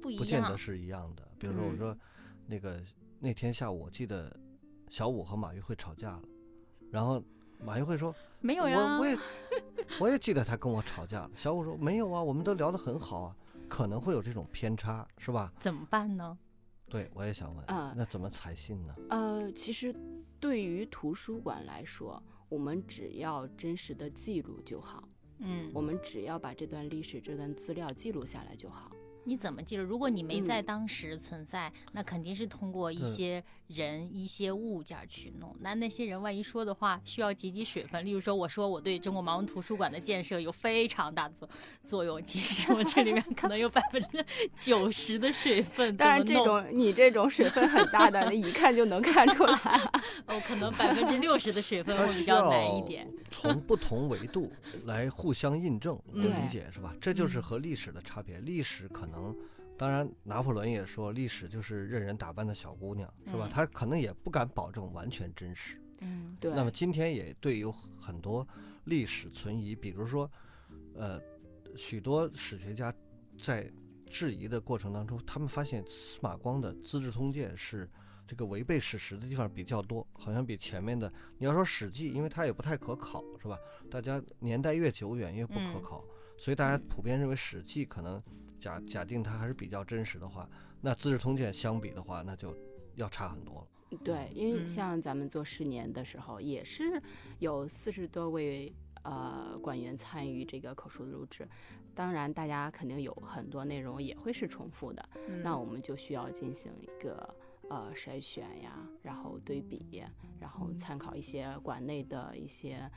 [0.00, 1.26] 不不见得是一样的。
[1.38, 1.96] 比如说我说
[2.46, 2.80] 那个
[3.18, 4.34] 那天下午，我记得
[4.88, 6.22] 小五和马玉慧吵架了，
[6.90, 7.22] 然后。
[7.62, 9.18] 马玉慧说：“没有呀，我我也
[10.00, 13.36] 我也记得他跟我吵架了。”小五说：“没有啊，我们都聊得很好啊，
[13.68, 16.38] 可能会有这种偏差，是吧？”怎么办呢？
[16.88, 18.94] 对，我也想问啊，那怎么采信呢？
[19.10, 19.94] 呃，其实
[20.40, 25.06] 对于图书馆来说，我们只要真实的记录就好。
[25.40, 28.90] 嗯，我们只要把这段历史、这段资料记录下来就好。
[29.24, 29.82] 你怎么记住？
[29.82, 35.56] 如果你没在当时存在，那肯定是通过一些人、一些物件去弄。
[35.60, 38.04] 那那些人万一说的话，需要几级水分。
[38.04, 41.48] 例如说，我说我对中国盲文图书馆的建设有非常大的作
[41.82, 44.24] 作用，其实我这里面可能有 百分之
[44.58, 45.96] 九十的水分。
[45.96, 49.54] 当然，这种你这种水分很大的，一看就能看出来。
[50.26, 53.08] 哦，可能百分之六十的水分会比较难一点。
[53.30, 54.52] 从不同维度
[54.86, 56.94] 来互相印证，理解是吧？
[57.00, 58.38] 这就是和历史的差别。
[58.38, 59.34] 历史可能。
[59.80, 63.48] 能，当然，拿破仑也说，历史就是任人打扮的小姑娘，是吧？
[63.50, 65.80] 他可能也不敢保证完全真实。
[66.00, 66.52] 嗯，对。
[66.54, 68.46] 那么今天也对有很多
[68.84, 70.30] 历史存疑，比如说，
[70.94, 71.20] 呃，
[71.76, 72.92] 许多史学家
[73.42, 73.70] 在
[74.06, 77.88] 质疑的过程当中，他们发现司马光的《资治通鉴》是
[78.26, 83.58] 这个违背史实的地方比较多，好像比前面的你要说《史记》，因为它也不太可考，是吧？
[83.90, 86.04] 大家年代越久远越不可考，
[86.40, 88.20] 所以大家普遍认为《史记》可能。
[88.60, 90.46] 假假定它还是比较真实的话，
[90.82, 92.54] 那《资治通鉴》相比的话，那就
[92.94, 93.98] 要差很多了。
[94.04, 97.02] 对，因为像咱们做十年的时候，也是
[97.38, 98.70] 有四十多位
[99.02, 101.48] 呃馆员参与这个口述录制，
[101.94, 105.08] 当然大家肯定有很多内容也会是重复的，
[105.42, 107.34] 那我们就需要进行一个
[107.70, 110.04] 呃筛选呀，然后对比，
[110.38, 112.90] 然后参考一些馆内的一些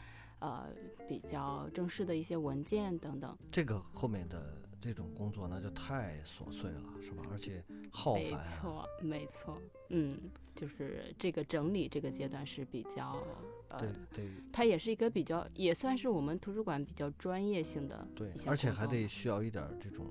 [0.43, 0.67] 呃
[1.07, 3.35] 比较正式的一些文件等等。
[3.51, 4.61] 这个后面的。
[4.83, 7.23] 这种工作那就太琐碎了，是吧？
[7.31, 8.21] 而且耗烦。
[8.21, 9.57] 没错，没错。
[9.91, 10.19] 嗯，
[10.53, 13.17] 就是这个整理这个阶段是比较
[13.69, 14.29] 呃，对对。
[14.51, 18.05] 它也是一个比较，也算是我们图书馆比较专业性的。
[18.13, 20.05] 对，而且还得需要一点这种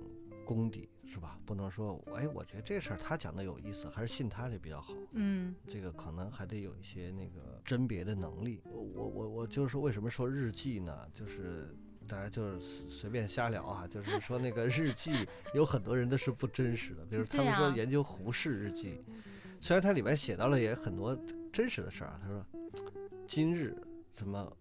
[0.47, 1.39] 功底，是吧？
[1.45, 4.93] 不能说，哎，我觉得这事儿他讲的有意思，还是信他这比较好。
[5.13, 8.61] 嗯，这个可能还得有一些那个甄别的能力。
[8.65, 11.07] 我我我我就是说，为什么说日记呢？
[11.15, 11.77] 就是。
[12.09, 15.13] 大家就是随便瞎聊啊，就是说那个日记
[15.55, 19.01] 有很多人都是不真实的，比如他们说研究胡适日记，
[19.61, 21.17] 虽然它里面写到了也很多
[21.53, 22.19] 真实的事儿。
[22.21, 22.45] 他说
[23.29, 23.81] 今日
[24.15, 24.53] 什么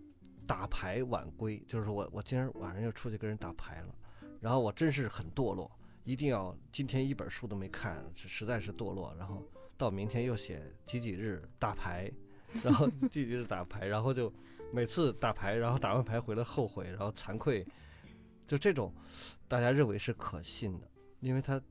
[0.45, 3.95] 打牌晚归，就是我我今儿晚上又出去跟人打牌了，
[4.39, 5.69] 然后我真是很堕落，
[6.03, 9.13] 一定要今天一本书都没看，实在是堕落。
[9.17, 9.45] 然后
[9.77, 12.11] 到明天又写几几日打牌，
[12.63, 14.31] 然后几几日打牌，然后就。
[14.73, 17.67] 每次打牌，然后打完牌回来后悔，然后惭愧，
[18.47, 18.93] 就这种，
[19.45, 21.61] 大家认为是可信的，因为他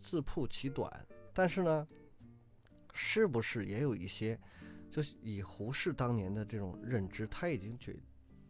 [0.00, 0.90] 自曝其短。
[1.34, 1.86] 但是呢，
[2.94, 4.40] 是不是也有一些，
[4.90, 7.94] 就以胡适当年的这种认知，他已经觉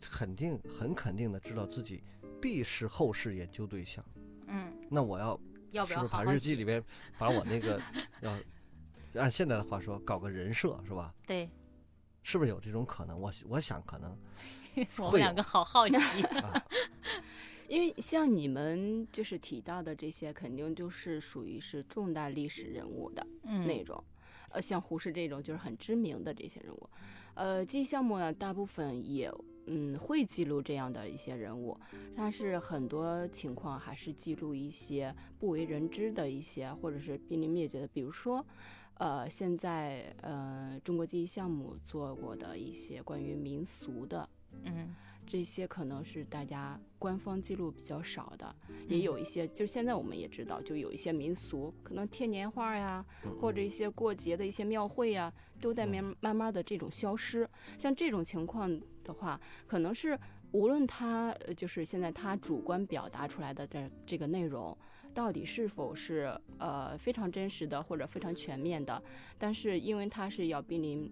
[0.01, 2.05] 肯定很肯定的知道自己
[2.41, 4.05] 必是后世研究对象。
[4.49, 5.39] 嗯，那我要
[5.71, 6.83] 要不要把日记里边
[7.19, 7.81] 把我那个
[8.23, 8.37] 要
[9.21, 11.15] 按现在的话说，搞个人设是吧？
[11.27, 11.49] 对。
[12.25, 13.19] 是不是有这种可能？
[13.19, 14.15] 我我想可能，
[14.99, 15.97] 我们两个好好奇，
[17.69, 23.27] 因为像你们就是提到的这些，肯定就是属于是重大历史人物的
[23.67, 24.03] 那种，
[24.51, 26.91] 呃，像胡适这种就是很知名的这些人物，
[27.33, 29.33] 呃，记忆项目呢，大部分也
[29.69, 31.79] 嗯会记录这样的一些人物，
[32.17, 38.45] 但是很多情况还是记录一些不为人知的一些或者是濒临灭绝的，比如说。
[39.01, 44.29] 呃，现在呃，中国记忆项目做过的一些关于民俗的，
[44.65, 44.93] 嗯，
[45.29, 48.57] 这些可能是大家官方记录比较少的，
[48.89, 53.05] 也有一些，就是现在我们也知道，就有一些民俗，可能贴年画呀，
[53.39, 57.47] 或者一些过节的一些庙会呀，都在慢慢慢的这种消失。
[57.79, 60.19] 像这种情况的话，可能是
[60.53, 64.77] 无论他就是现在他主观表达出来的这这个内容。
[65.15, 69.03] 到底是否是呃非常真实的或者非常全面的？
[69.37, 71.11] 但是因为它是要濒临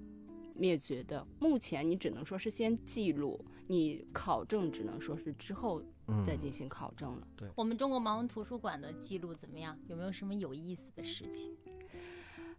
[0.55, 5.83] 灭绝的，目前你只能说是先记录，你考证只能说是之后
[6.25, 7.27] 再进行考证了。
[7.37, 9.79] 对，我们中国盲文图书馆的记录怎么样？
[9.89, 11.57] 有没有什么有意思的事情？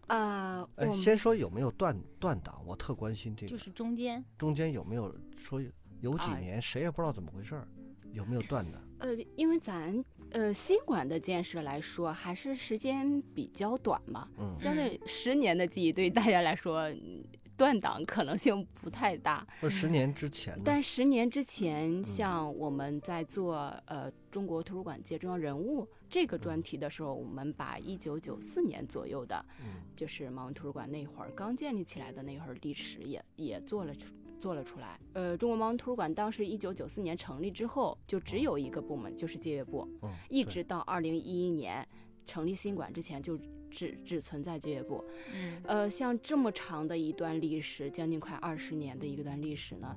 [0.07, 3.49] 啊，哎，先说有没有断断档，我特关心这个。
[3.49, 5.61] 就是中间，中间有没有说
[6.01, 7.67] 有几年谁也不知道怎么回事儿？
[8.13, 8.81] 有没有断的？
[8.99, 16.89] 呃，因为咱呃新馆的建设来说，还是时间比较短嘛，嗯，相对十年的记忆对大家来说。
[17.57, 20.57] 断档可能性不太大，不十年之前。
[20.63, 23.55] 但十年之前，像我们在做
[23.85, 29.43] 呃中国图书馆界重要人物这个专题的时候，我们把一九九四年左右的，
[29.95, 34.99] 就是盲文图书馆那会儿刚建立起来的那会儿历史也也做了出做了出来。
[35.13, 39.87] 呃，中国盲文图书馆当时一九九四年成立之后，就只有一个部门，就是借阅部，
[40.29, 41.85] 一直到二零一一年
[42.27, 43.39] 成立新馆之前就。
[43.69, 45.03] 只只存在就业部，
[45.33, 49.95] 嗯，呃，像这么长的一段历史，将近快二十年的一段历史呢，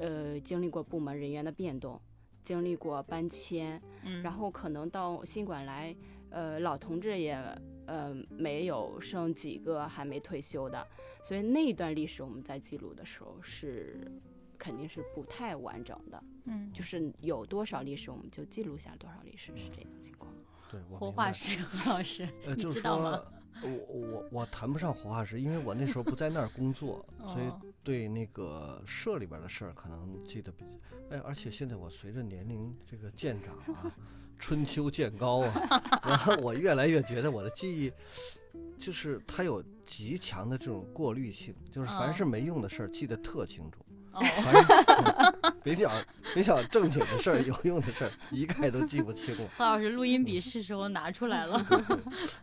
[0.00, 1.98] 呃，经历过部门人员的变动，
[2.42, 5.96] 经历过搬迁，嗯，然后可能到新馆来，
[6.30, 7.32] 呃，老同志也，
[7.86, 10.84] 呃，没有剩几个还没退休的，
[11.24, 14.00] 所以那一段历史我们在记录的时候是
[14.58, 20.34] 肯定是不太完整的，嗯，就是有多少历史我们就记录下多少历史，是这样情况。
[20.70, 23.24] 对，活化石何老师，呃，就是说，
[23.62, 27.50] 我我我谈不上活化石，因为我那时候不在那儿工作， 所以
[27.82, 30.64] 对那个社里边的事儿可能记得比，
[31.10, 33.94] 哎，而且现在我随着年龄这个渐长啊，
[34.38, 37.92] 春秋渐高啊，然后我越来越觉得我的记忆，
[38.78, 43.85] 就是它有极强的这种过滤性，就是凡是没用的事儿记得特清楚。
[45.62, 45.92] 别讲
[46.34, 49.48] 别讲正经的事儿，有用的事儿一概都记不清了。
[49.56, 51.64] 何老师，录音笔是时候拿出来了。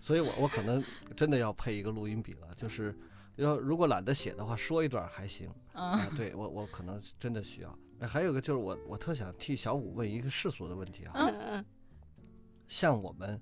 [0.01, 0.83] 所以我我可能
[1.15, 2.97] 真的要配一个录音笔了，就是
[3.37, 5.49] 要如果懒得写的话，说一段还行。
[5.73, 7.77] 嗯，对我我可能真的需要。
[8.07, 11.11] 还有个就是我我特想替小五问一个世俗的问题啊。
[11.15, 11.65] 嗯嗯。
[12.67, 13.39] 像我们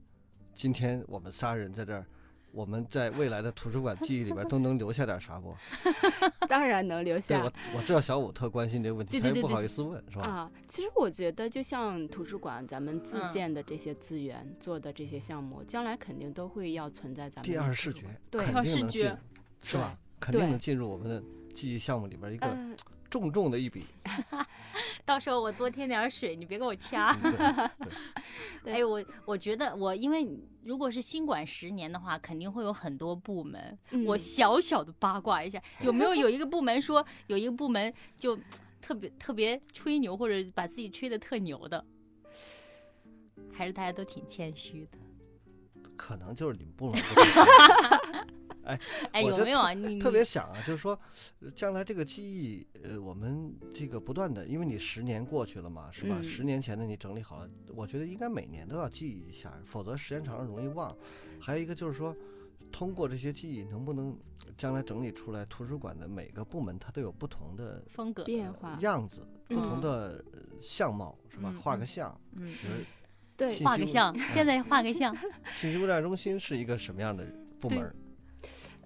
[0.54, 2.06] 今天我们仨人在这儿。
[2.52, 5.56] 我们在未来的图书馆记忆里边都能留下点啥不？
[6.47, 7.41] 当然能留下。
[7.43, 10.24] 我我知道小五特关心这个问题，他又不好意思问，是吧？
[10.24, 19.18] 啊，其实我觉得就像图书馆咱们自建的这些资源做的这些项目，将来肯定都会要存在咱们第二视觉，对，肯定能进，
[19.64, 19.97] 是吧？
[20.20, 21.24] 肯定能进入我们的
[21.54, 22.47] 记忆项目里边一个
[23.12, 23.86] 重重的一笔。
[25.05, 27.16] 到时候我多添点水，你别给我掐。
[28.66, 30.28] 哎，我我觉得我因为
[30.64, 33.78] 如果是新管十年的话，肯定会有很多部门。
[34.05, 38.39] 我小小的八卦一下， 有没有有一个部门说有一个部门就
[38.82, 41.86] 特别特别吹牛，或者把自己吹的特牛的？
[43.51, 44.97] 还是大家都挺谦虚的？
[45.97, 47.01] 可能就是你们部门。
[48.64, 48.80] 哎
[49.12, 49.74] 哎，有没有啊？
[49.74, 50.99] 你特别想啊，就是说，
[51.55, 56.20] 将来这个记忆，呃，我们这个不断的，因为你十年过去了嘛，是吧？
[56.22, 60.95] 十年前的你整理好了，我觉得应该每年都要记忆一下，否则时间长了容易忘。
[61.39, 62.16] 还有一个就是说，
[62.72, 64.18] 通过这些记忆，能不能
[64.57, 70.24] 将来整理出来，图书馆的每个部门它都有不同的风格、变化、样子、不同的
[70.62, 71.53] 相貌，是吧？
[71.59, 72.53] 画个像，嗯，
[73.36, 75.16] 对，画个像，现在画个像。
[75.53, 77.26] 信息物站 中心是一个什么样的
[77.59, 77.93] 部门？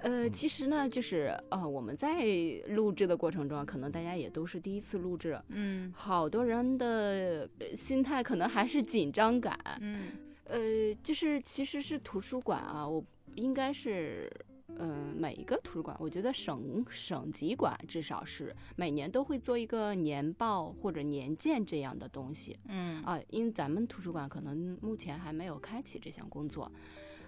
[0.01, 2.23] 呃，其实呢，就是呃，我们在
[2.67, 10.11] 录制的过程中，可能大家也都是第一次录制，嗯，好多人的心态可能还是紧张感，嗯，
[10.43, 13.03] 呃，就是其实是图书馆啊，我
[13.35, 14.29] 应该是，
[14.77, 26.71] 嗯，每一个图书馆，我觉得省省级馆至少是每年都会做一个年报或者年鉴这样的东西，嗯，啊，因为咱们图书馆可能目前还没有开启这项工作。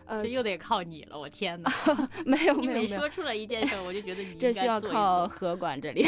[0.10, 1.72] 这又得靠你了，我天哪！
[2.26, 6.06] 没有，你每说出了一件事，我就觉得你这需要靠合管这里。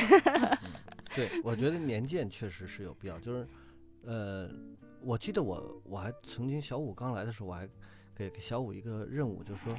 [1.16, 3.20] 对，我觉得年鉴确实是有必要。
[3.20, 3.48] 就是，
[4.06, 4.50] 呃，
[5.02, 7.68] 我记得我我还曾经小五刚来的时候，我还
[8.16, 9.76] 给给小五一个任务，就是说。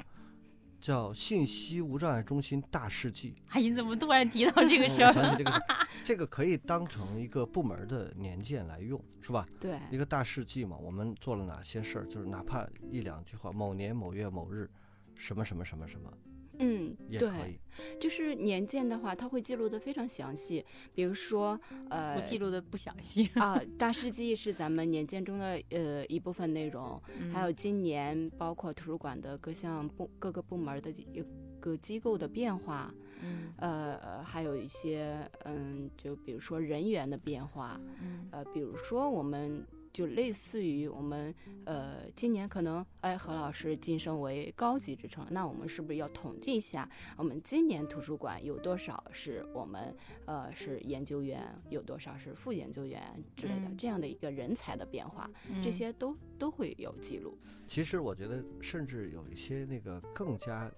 [0.81, 3.35] 叫信息无障碍中心大事记。
[3.49, 5.13] 哎，你怎么突然提到这个事儿？
[5.13, 5.63] 想起这个，
[6.05, 9.47] 这个可以当成一个部门的年鉴来用，是吧？
[9.61, 12.07] 对，一个大事记嘛，我们做了哪些事儿？
[12.07, 14.71] 就是哪怕一两句话，某年某月某日，
[15.15, 16.13] 什么什么什么什么。
[16.61, 17.59] 嗯，对，
[17.99, 20.65] 就是年鉴的话，它会记录的非常详细。
[20.95, 21.59] 比如说，
[21.89, 23.59] 呃，我记录的不详细啊。
[23.79, 27.01] 大事记是咱们年鉴中的呃一部分内容，
[27.33, 31.25] 还有今年包括图书馆的各项部各个部门的一
[31.59, 39.67] 个机构的变化，嗯，呃，还有一些嗯，就比如说人员的变化，嗯，呃，比如说我们。
[39.93, 41.35] 就类似于我们，
[41.65, 49.95] 呃，今年可能哎何老师晋升为高级职称，那我们是不是要统计一下，我们今年图书馆有多少是我们
[50.27, 53.03] 呃是研究员，有多少是副研究员
[53.37, 55.29] 之类的这样的一个人才的变化，
[55.63, 57.37] 这些都都会有记录。
[57.67, 60.71] 其实我觉得，甚至有一些那个更加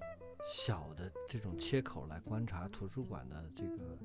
[0.44, 3.98] 小的这种切口来观察图书馆的这个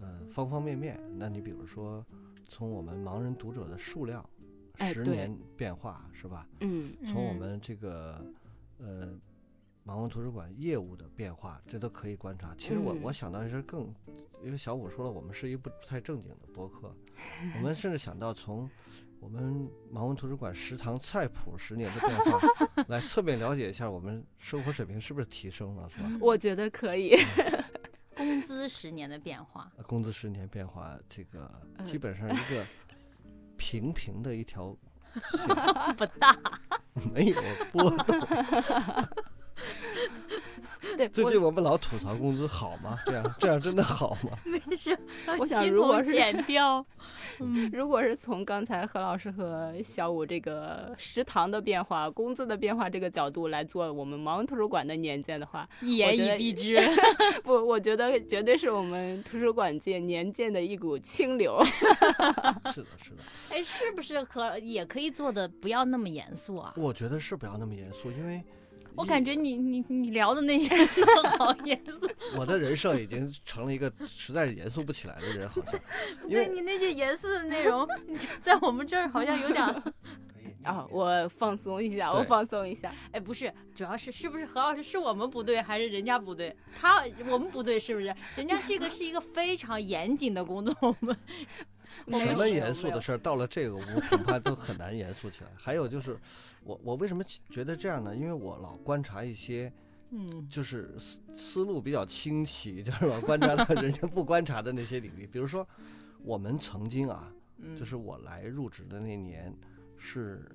[0.00, 1.00] 呃方方面面。
[1.18, 2.04] 那你比如说。
[2.48, 4.24] 从我们盲人读者的数量，
[4.78, 6.46] 十年变化是吧？
[6.60, 8.24] 嗯，从我们这个
[8.78, 9.18] 呃
[9.84, 12.54] 盲文图书馆业务的变化，这都可以观察。
[12.58, 13.92] 其实我我想到一是更，
[14.44, 16.94] 因为小五说了，我们是一不不太正经的博客，
[17.56, 18.68] 我们甚至想到从
[19.18, 22.38] 我们盲文图书馆食堂菜谱十年的变化，
[22.88, 26.10] 来侧面了解一下我们生活水平是不是提升了，是吧？
[26.20, 27.16] 我觉得可以。
[28.26, 31.48] 工资十年的变化，工资十年变化，这个
[31.84, 32.66] 基本上一个
[33.56, 34.76] 平平的一条
[35.30, 35.46] 线，
[35.96, 36.36] 不大，
[37.14, 37.40] 没有
[37.72, 38.20] 波动。
[40.96, 42.98] 对，最近我们老吐槽工资好吗？
[43.06, 44.30] 这样这样真的好吗？
[44.44, 44.98] 没事，
[45.38, 46.84] 我想如果是减 掉，
[47.72, 56.78] 如果是从刚才何老师和小五这个食堂的变化、工资的变化这个角度来做我们盲文图书馆的年鉴的话，一言以蔽之。
[57.44, 61.62] 不，我觉得绝对是我们图书馆界年鉴的一股清流。
[62.72, 63.22] 是的，是的。
[63.50, 66.72] 哎，是不是可也可以做的不要那么严肃啊？
[66.76, 68.42] 我觉得是不要那么严肃，因为。
[68.96, 70.68] 我感觉你你你聊的那些
[71.14, 72.08] 都好严肃。
[72.36, 75.80] 我的人设已经成了一个实在是严肃不起来的人，好像。
[76.28, 77.86] 对你那些严肃的内容，
[78.42, 79.64] 在我们这儿好像有点。
[80.62, 82.92] 啊，我放松一下，我放松一下。
[83.12, 86.56] 哎，不是，主要是是不是何老师是我们不对，还是人家不对？
[86.76, 88.12] 他我们不对，是不是？
[88.34, 91.16] 人家这个是一个非常严谨的工作，我们。
[92.06, 95.50] 什么严肃的事儿，到了这个屋恐怕都很难严肃起来。
[95.56, 96.18] 还有就是，
[96.62, 98.14] 我我为什么觉得这样呢？
[98.14, 99.72] 因为我老观察一些，
[100.10, 105.26] 嗯，就是思思路比较清奇，就是老观察到 人家不观察的那些领域。
[105.26, 105.66] 比如说，
[106.22, 107.32] 我们曾经啊，
[107.76, 109.52] 就是我来入职的那年，
[109.96, 110.48] 是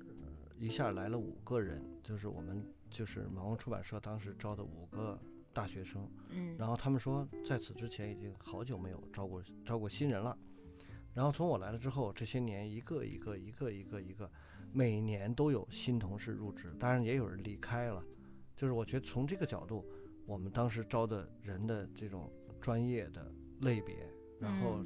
[0.58, 5.20] 一下来了五个人，就是我们就是盲文出版社当时招的五个
[5.52, 10.36] 大学生，嗯，然后他们说在此之前已经好久没有招过招过新人了。
[11.14, 14.30] 然后从我来了之后，这些年一个一个一个一个一个，
[14.72, 18.02] 每年都有新同事入职，当然也有人离开了。
[18.56, 19.84] 就是我觉得从这个角度，
[20.24, 24.08] 我们当时招的人的这种专业的类别，
[24.40, 24.82] 然后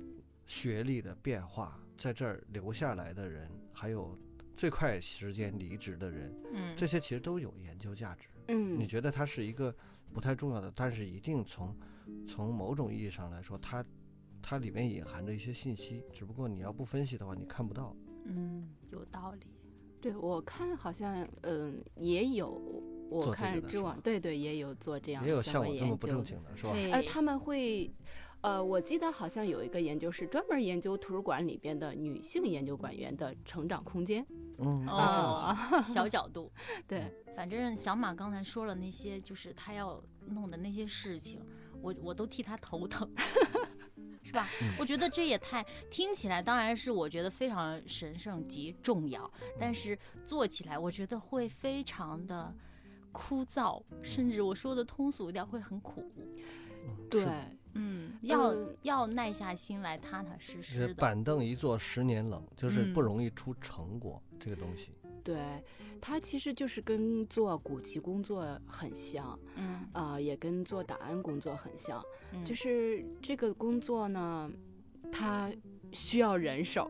[0.47, 4.19] 学历的变化，在这儿留下来的人，还有
[4.57, 8.29] 最快时间离职的人，嗯，这些其实都有研究价值。
[8.49, 9.73] 嗯，你觉得它是一个
[10.13, 11.77] 不太重要的，但是一定从
[12.27, 13.85] 从某种意义上来说，它。
[14.49, 17.93] 它里面隐含着一些信息，只不过你要不分析的话，你看不到。
[18.27, 19.47] 嗯，有道理。
[20.01, 22.63] 对我看好像，嗯，也有。
[23.11, 25.25] 我看知网，对对，也有做这样。
[25.25, 26.71] 也有像我这么不正经的，是吧？
[26.93, 27.91] 呃，他们会，
[28.41, 34.25] 呃，我记得好像有一个研究是专门研究图书馆里边的女性研究馆员的成长空间。
[34.59, 35.53] 嗯，哦，
[35.85, 36.53] 小角度。
[36.87, 41.41] 对，反正小马刚才说了那些，就是他要弄的那些事情，
[41.83, 43.11] 我我都替他头疼。
[44.23, 44.49] 是吧？
[44.79, 52.53] 我觉得这也太听起来，当然是我觉得非常神圣及重要，但是做起来我觉得会非常的
[53.13, 56.05] 枯燥，甚至我说的通俗一点会很苦。
[57.11, 57.25] 对，
[57.75, 60.95] 嗯，要要耐下心来，踏踏实实的。
[60.95, 64.91] 板凳一坐十年冷，就是不容易出成果，这个东西。
[65.27, 65.61] 对，
[66.01, 72.01] 它其实就是跟做古籍工作很像，嗯，啊，也跟做档案工作很像，
[72.45, 74.49] 就是这个工作呢，
[75.11, 75.53] 它
[75.91, 76.89] 需要人手，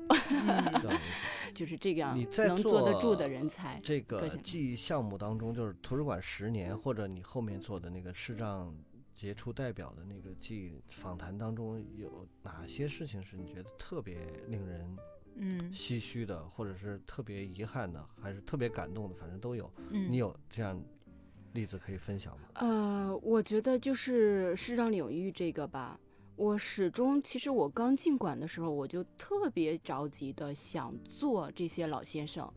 [1.54, 3.80] 就是这样，能坐得住的人才。
[3.82, 8.76] 这个记忆项目当中，就是图书馆十年，或者你后面做的那个视障
[9.14, 14.18] 杰出代表的那个记忆访谈当中，有哪些事情是你觉得特别
[14.48, 14.94] 令人？
[15.38, 19.70] 嗯，唏嘘的，或者是特别遗憾的，还是特别感动的，反正都有。
[19.90, 20.80] 嗯，你有这样
[21.52, 22.48] 例子可以分享吗？
[22.54, 26.00] 呃，我觉得就是视障领域这个吧，
[26.36, 32.50] 我始终其实我刚进馆的时候，我就特别着急的想做这些老先生。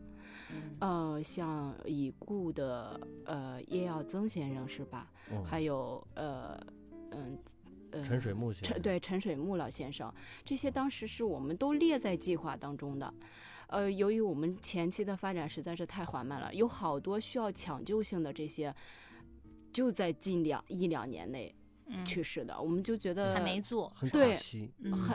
[0.80, 5.12] 呃，像已故的呃叶耀增先生是吧？
[5.30, 6.58] 嗯，还有呃
[7.10, 7.38] 嗯。
[8.04, 10.12] 陈水木先生，对陈水木老先生，
[10.44, 13.12] 这些当时是我们都列在计划当中的。
[13.68, 18.74] 呃，由于我们前期的发展实在是太缓慢了，有好多需要抢救性的这些，
[19.72, 21.54] 就在近两一两年内
[22.04, 24.36] 去世的，我们就觉得还没做，对，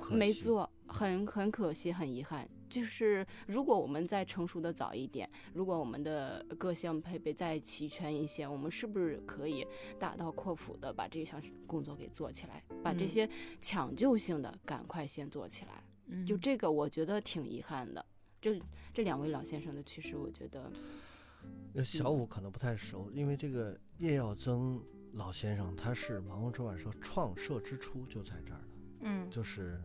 [0.01, 2.47] 很没做，很很可惜，很遗憾。
[2.75, 9.65] 就是如果我们再成熟的早一点，如果我们的各项配备再齐全一些，我们是不是可以
[9.97, 13.29] 大刀阔斧的把这项工作给做起来，把这些
[13.61, 15.81] 抢救性的赶快先做起来？
[16.07, 18.05] 嗯，就这个我觉得挺遗憾的。
[18.41, 18.59] 这
[18.93, 20.69] 这两位老先生的去世，我觉得
[21.81, 28.67] 小五可能不太熟，因为这个叶耀增老先生他是盲文出版社创设之初就在这儿的，
[29.03, 29.81] 嗯，就是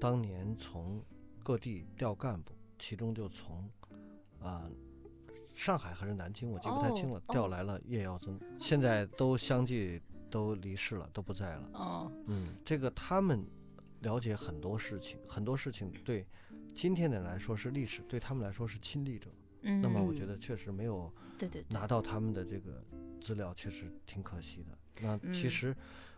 [0.00, 1.04] 当年从。
[1.48, 3.66] 各地调干部，其中就从
[4.38, 4.70] 啊
[5.54, 11.70] 上海还是南京，我记不太清了，调来了叶耀增，现在都相继都离世了，都不在了。
[11.72, 13.42] 哦，嗯，这个他们
[14.00, 16.26] 了解很多事情，很多事情对
[16.74, 19.30] 今天的人来说是历史，对他们来说是亲历者。
[19.62, 22.84] 嗯，那么我觉得确实没有对对拿到他们的这个
[23.22, 24.78] 资料，确实挺可惜的。
[25.00, 25.74] 那其实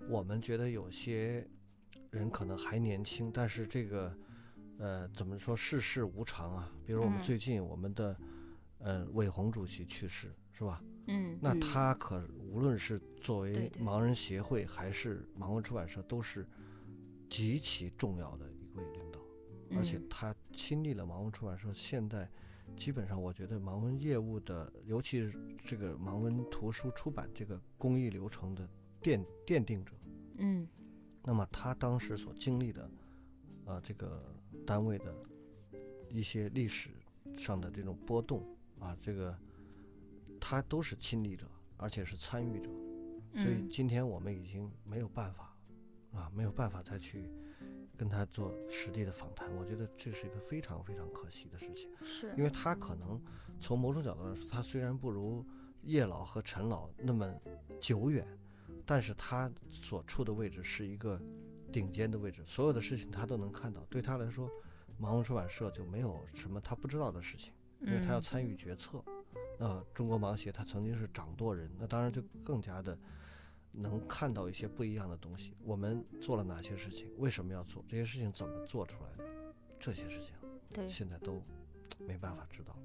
[0.09, 1.47] 我们觉得有些
[2.11, 4.13] 人可能还年轻，但是这个
[4.81, 6.73] 呃怎么说世事无常啊？
[6.85, 8.17] 比如我们最近我们的
[8.79, 10.83] 呃韦红主席去世是吧？
[11.07, 16.49] 嗯，那他可无论是作为盲人协会还是盲文出版社，都是
[17.29, 19.21] 极其重要的一位领导，
[19.77, 22.29] 而且他亲历了盲文出版社现在。
[22.77, 28.67] 基本上，我觉得盲文业务的，尤其是这个盲文图书出版这个工艺流程的
[29.03, 29.93] 奠奠定者，
[30.37, 30.69] 嗯，
[31.25, 32.89] 那么他当时所经历的，
[33.65, 34.23] 呃，这个
[34.67, 35.15] 单位的
[36.09, 36.91] 一些历史
[37.37, 38.45] 上的这种波动
[38.79, 39.37] 啊，这个
[40.41, 41.47] 他都是亲历者，
[41.77, 42.71] 而且是参与者，
[43.35, 45.57] 所以今天我们已经没有办法
[46.13, 47.31] 啊，没有办法再去。
[47.97, 51.91] 跟他做实地的访谈，我觉得这是一个非常非常可惜的事情。
[52.03, 53.21] 是，因为他可能
[53.61, 55.45] 从某种角度来说，他虽然不如
[55.83, 57.31] 叶老和陈老那么
[57.79, 58.27] 久远，
[58.87, 61.21] 但是他所处的位置是一个
[61.71, 63.81] 顶尖的位置，所有的事情他都能看到。
[63.91, 64.51] 对他来说，
[65.01, 69.03] 盲文出版社就没有什么他不知道的事情，因为他要参与决策。
[69.59, 72.99] 那中国盲协他曾经是掌舵人，那当然就更加的。
[73.73, 75.55] 能看到一些不一样的东西。
[75.63, 77.09] 我们做了哪些事情？
[77.19, 78.33] 为什么要做这些事情？
[78.33, 79.31] 怎么做出来的？
[79.79, 80.35] 这些事情，
[80.73, 81.41] 对，现在都
[82.01, 82.83] 没办法知道了。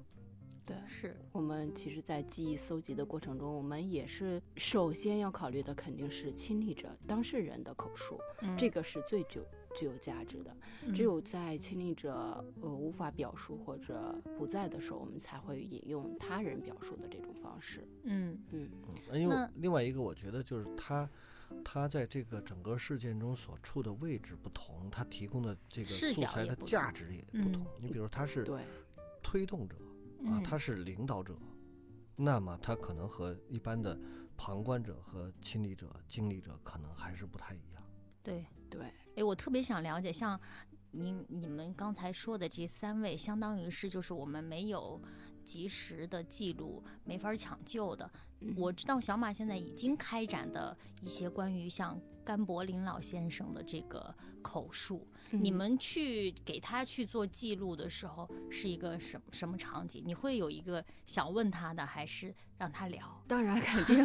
[0.66, 8.18] 对，是我们其实，在记忆搜集的过程中，我们也是首先要考虑的肯定是亲历者、当事人的口述，
[8.58, 9.40] 这个是最具。
[9.78, 10.56] 具有价值的，
[10.94, 17.86] 只有在亲历者呃无法表述或者不在的时候，我们才会引用他人表述的这种方式。
[18.04, 18.70] 嗯嗯
[19.10, 19.20] 嗯。
[19.20, 21.06] 因为另外一个，我觉得就是他
[21.62, 27.66] 他在这个整个事件中所处的位置不同，他提供的这个素材的价值也不同。
[27.78, 28.46] 你比如他是
[29.22, 29.76] 推动者
[30.26, 31.36] 啊，他是领导者，
[32.16, 33.98] 那么他可能和一般的
[34.36, 37.82] 旁观者和亲历者、经历者可能还是不太一样。
[38.22, 38.92] 对对。
[39.16, 40.38] 哎，我特别想了解，像
[40.90, 45.00] 您你们刚才说的这三位，相当于是就是我们没有
[45.46, 48.10] 及时的记录，没法抢救的。
[48.54, 60.02] 我知道小马现在已经开展的一些关于像甘柏林老先生的这个口述，你们去给他去做记录的时候是一个什什么场景？
[60.04, 63.22] 你会有一个想问他的，还是让他聊？
[63.26, 64.04] 当然肯定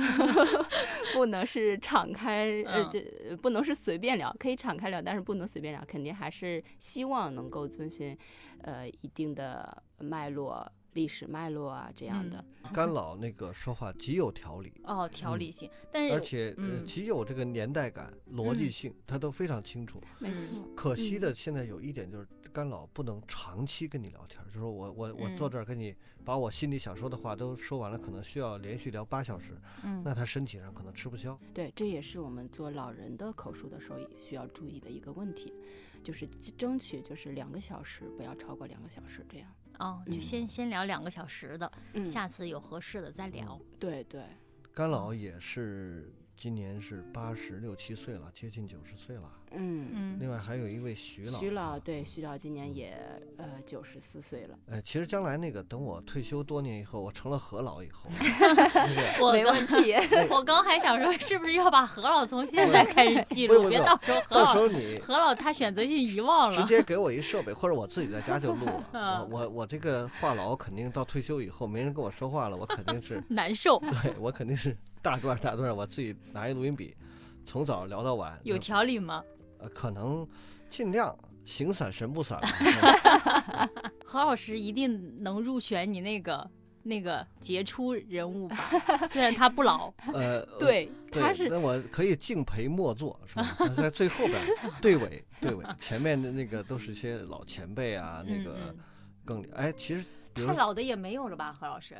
[1.13, 8.17] 不能是敞开，呃，这不能是随便聊，可以敞开聊，但是不能随便聊，肯定还是希望能够遵循
[8.61, 10.71] 呃一定的脉络。
[10.93, 20.01] 历史脉络啊，这样的甘老那个说话极有条理哦，条理性，但是而且极有这个年代感、逻辑性，他都非常清楚。
[20.19, 20.49] 没错。
[20.75, 31.39] 可惜的现在有一点就是，甘老不能长期跟你聊天，就是我我我坐这儿跟你把我心里想说的话都说完了，可能需要连续聊八小时，嗯，那他身体上可能吃不消。
[31.53, 35.53] 对，这也是我们做老人的口述的时候也需要注意的一个问题，
[36.03, 36.27] 就是
[36.57, 39.49] 争取就是两个小时，不要超过两个小时这样。
[39.81, 41.71] 哦，就先先聊两个小时的，
[42.05, 43.59] 下次有合适的再聊。
[43.79, 44.23] 对对，
[44.75, 46.13] 干扰也是。
[46.41, 49.31] 今年是八十六七岁了，接近九十岁了。
[49.51, 50.17] 嗯嗯。
[50.19, 51.37] 另外还有一位徐老。
[51.37, 52.97] 徐老对，徐老今年也
[53.37, 54.57] 呃九十四岁了。
[54.65, 58.09] 呃，其实将来那个等我退休多年以后，我成了何老以后，
[59.21, 59.93] 我没问题。
[60.31, 63.69] 我刚还想说，是不是要把何老从现在开始记录？
[63.69, 64.55] 别到时候何老
[64.99, 66.59] 何老他选择性遗忘了。
[66.59, 69.27] 直接给我一设备，或者我自己在家就录了。
[69.29, 73.77] 我我我这个话痨肯定到退休以后没人跟我说话了，我肯定是 难受。
[73.77, 74.75] 对我肯定是。
[75.03, 76.95] 大段大段，我自己拿一录音笔，
[77.43, 78.39] 从早聊到晚。
[78.43, 79.23] 有条理吗？
[79.57, 80.27] 呃，可能
[80.69, 82.39] 尽量形散神不散。
[84.05, 86.49] 何老师一定能入选你那个
[86.83, 88.57] 那个杰出人物吧？
[89.09, 89.91] 虽然他不老。
[90.13, 91.49] 呃，对，他是。
[91.49, 93.43] 那我可以敬陪末座，是吧？
[93.75, 94.39] 在最后边
[94.81, 98.75] 队尾，队尾前面的那个都是一些老前辈啊，那个
[99.25, 101.51] 更哎，其实太老的也没有了吧？
[101.59, 101.95] 何老师？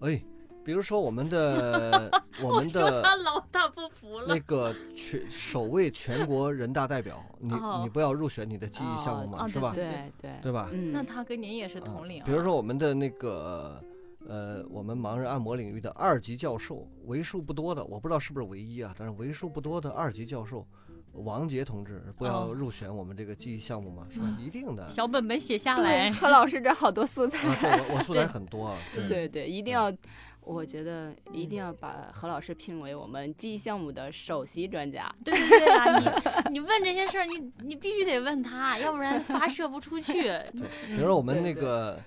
[0.00, 0.18] 哎。
[0.64, 2.10] 比如说我们的
[2.42, 4.26] 我们的他老大不服了。
[4.28, 9.48] 那个全首位全国人大代表，你你不要入选你的记忆项目吗？
[9.48, 9.72] 是吧？
[9.74, 10.68] 对对对吧？
[10.72, 12.22] 嗯那他跟您也是同龄。
[12.24, 13.82] 比如说我们的那个
[14.26, 20.66] 呃，我们盲人按摩领域的二级教授，为数不多的，我不知道是不是唯一啊，但是为数不多的二级教授。
[21.12, 24.06] 王杰同志不要入选我们这个记忆项目吗？
[24.10, 24.26] 是吧？
[24.38, 24.88] 一定的。
[24.88, 26.12] 小本本写下来。
[26.12, 27.80] 何老师这好多素材。
[27.88, 28.76] 我我素材很多啊。
[29.08, 29.90] 对对，一定要，
[30.48, 35.14] 我觉得一定要把何老师聘为我们记忆项目的首席专家。
[35.22, 35.98] 对对对啊，
[36.48, 40.14] 你 你问这些事儿，你你必须得问他，要不然发射不出去。
[40.88, 42.00] 比如说我们那个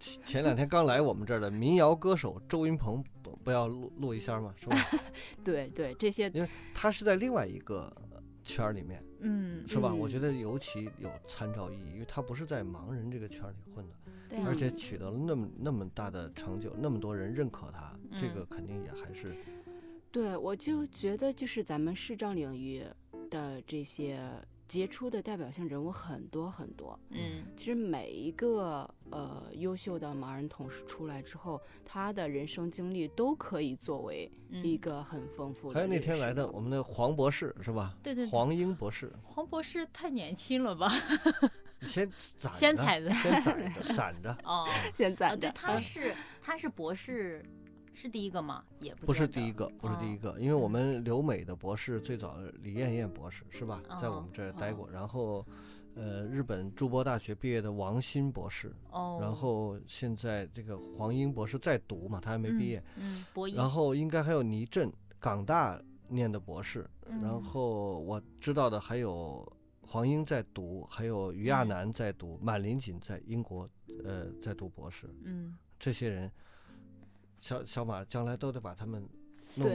[0.00, 4.54] 前两天刚来我们这儿的民谣歌手周云鹏，不不要录录一下吗？
[4.56, 4.76] 是吧？
[5.44, 7.92] 对对，这些，因为他是在另外一个。
[8.44, 9.94] 圈里面，嗯，是吧？
[9.94, 13.94] 我觉得尤其有参照意义，因为他不是在盲人这个圈里混的，
[14.46, 19.34] 而且取得了那么那么大的成就，那么多人认可他，这个肯定也还是。
[20.10, 22.84] 对，我就觉得就是咱们视障领域
[23.30, 24.20] 的这些。
[24.68, 35.74] 杰出的代表性人物很多很多，嗯，其实每一个呃优秀的盲人同事出来之后，他的人生经历都可以作为一个很丰富的。
[35.74, 37.94] 还有那天来的我们的黄博士是吧？
[38.02, 39.12] 对对，黄英博士。
[39.22, 40.90] 黄博士太年轻了吧？
[41.86, 44.36] 先攒，先踩着，先攒着，攒着。
[44.44, 45.36] 哦， 先攒着。
[45.36, 47.44] 对，他是他是博士。
[47.94, 48.64] 是第一个吗？
[48.80, 55.46] 也不是第一个，不是第一个，因为我们留美的博士最早李艳艳博士是吧，在我们这儿待过，然后，
[55.94, 65.78] 呃，日本筑波大学毕业的王鑫博士，哦，然后现在这个黄英博士在读嘛，他还没毕业，嗯，博然后应该还有倪震，港大
[66.08, 66.88] 念的博士，
[67.20, 69.46] 然后我知道的还有
[69.92, 73.68] 黄英在读，还有于亚楠在读，满林锦在英国，
[74.02, 76.32] 呃，在读博士，嗯，这些人。
[77.38, 79.06] 小小马将来都得把他们
[79.54, 79.68] 弄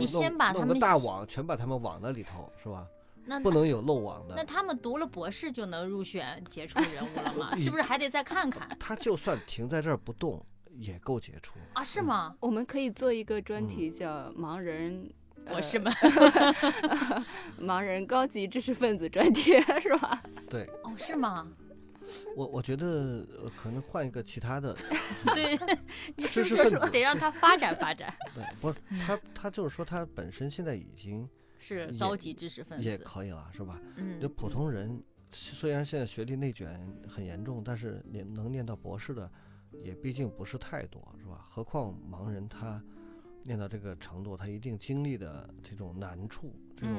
[0.53, 2.88] 弄个大网，全把他们网那里头，是吧？
[3.26, 4.34] 那不能有漏网的。
[4.36, 7.53] 那他们读了博士就能入选杰出人物了吗？
[7.59, 8.76] 是不是还得再看看？
[8.80, 11.84] 他就算停在这儿不动，也够杰出啊？
[11.84, 12.36] 是吗？
[12.39, 15.13] 我们可以做一个专题，叫“盲人
[15.49, 15.91] 博士们”，
[17.59, 20.21] 盲人高级知识分子专题， 是吧？
[20.49, 20.63] 对。
[20.83, 21.47] 哦，是吗？
[22.37, 23.25] 我我觉得
[23.57, 24.73] 可能换一个其他的，
[25.33, 25.59] 对，
[26.15, 28.13] 你知识分子得让他发展发展。
[28.33, 31.27] 对，不是他他就是说他本身现在已经
[31.59, 33.77] 是高级知识分子也可以了，是吧？
[33.97, 36.79] 嗯，就普通人虽然现在学历内卷
[37.09, 39.29] 很严重，但是念能念到博士的
[39.83, 41.45] 也毕竟不是太多，是吧？
[41.49, 42.81] 何况盲人他
[43.47, 46.95] 念到这个程度，他一定经历的这种难处、这种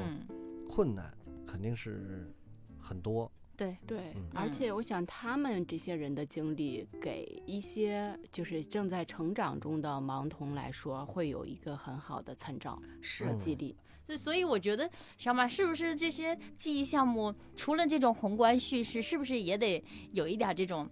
[0.67, 2.33] 困难肯定是
[2.79, 3.31] 很多。
[3.55, 12.81] 对对，而且我想他们这些人的经历，给一些就是正在成长中的盲童来说，会有一个很好的参照
[13.21, 13.75] 和激励。
[14.07, 19.83] 对，所以我觉得小马是不是这些记忆项目，除了这种宏观叙事，是不是也得
[20.13, 20.89] 有一点这种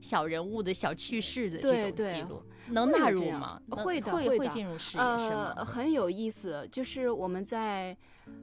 [0.00, 3.60] 小人物的小趣事的这种记录，能纳入吗？
[3.70, 5.54] 会的，会会进入视野是吗？
[5.64, 7.96] 很有意思，就是我们在。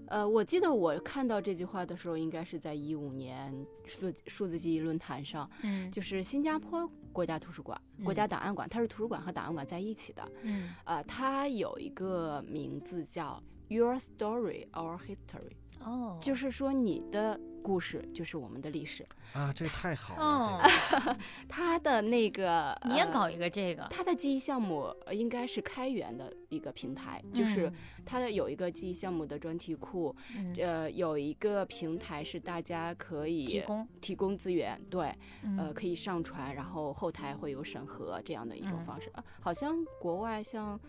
[0.08, 3.54] 呃，我记得我看到这句话的时候，应该是在一五年
[3.86, 15.56] 数数字记忆论坛上，嗯，就是新加坡国家图书馆、国家档案馆，它是图书馆和档案馆在一起的，嗯，呃，它有一个名字叫 Your Story Our History，
[15.86, 17.40] 哦，就是说你的。
[17.68, 19.06] 故事就是我们的历史。
[19.34, 20.64] 啊，这太好了。
[21.50, 27.70] 他的那个你也搞一个这个，他的记忆项目应该是开源的一个平台，就是
[28.06, 30.16] 他的有一个记忆项目的专题库，
[30.58, 33.88] 呃，有一个平台是大家可以提供。
[34.00, 35.14] 提供资源，对，
[35.58, 39.12] 呃，可以上传，然后后台会有审核这样的一种方式。
[39.42, 40.80] 好像国外像。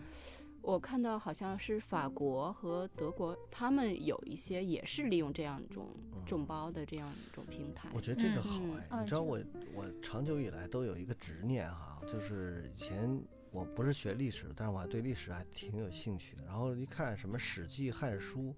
[0.61, 5.87] 我看到好像是法国和德国，他们有一些也是利用这样一种
[6.25, 7.89] 众包的这样一种平台。
[7.93, 9.39] 我觉得这个好哎，你知道我
[9.73, 13.19] 我长久以来都有一个执念哈，就是以前
[13.51, 16.43] 我不是学历史，但是我还对历史还挺有兴趣的。
[16.45, 18.53] 然后一看什么《史记》《汉书》，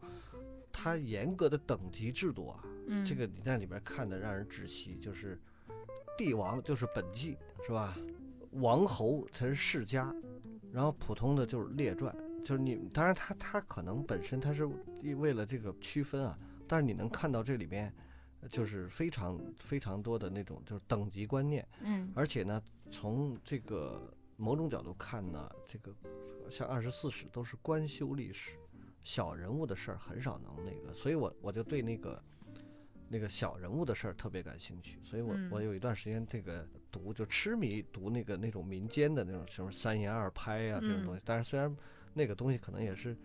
[0.71, 2.63] 它严格的等级制度啊，
[3.05, 5.39] 这个你在里边看的让人窒息，就是
[6.17, 7.97] 帝王就是本纪是吧？
[8.55, 10.13] 王侯才是世家。
[10.71, 14.69] 然后普通的就是列传，就是你当然它它可能本身它是
[15.17, 17.93] 为了这个区分啊，但是你能看到这里面
[18.49, 25.93] 就是非常非常多的那种就是等级观念，嗯，而且呢从这个某种角度看呢，这个
[26.49, 28.51] 像二十四史都是官修历史，
[29.03, 32.21] 小人物的事儿很少能那个，所以我我就对那个。
[33.11, 41.21] 那个小人物的事儿特别感兴趣，所以我我有一段时间这个读就痴迷读那个那种民间的那种什么三言二拍啊这种东西。
[41.25, 41.75] 但是虽然
[42.13, 43.17] 那个东西可能也是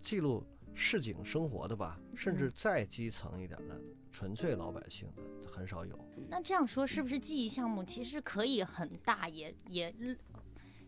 [0.00, 3.80] 记录市井生活的吧，甚至再基层一点的
[4.12, 5.98] 纯粹老百姓的很少有。
[6.28, 9.92] 那这样说是不是记忆项目其实可以很大，也也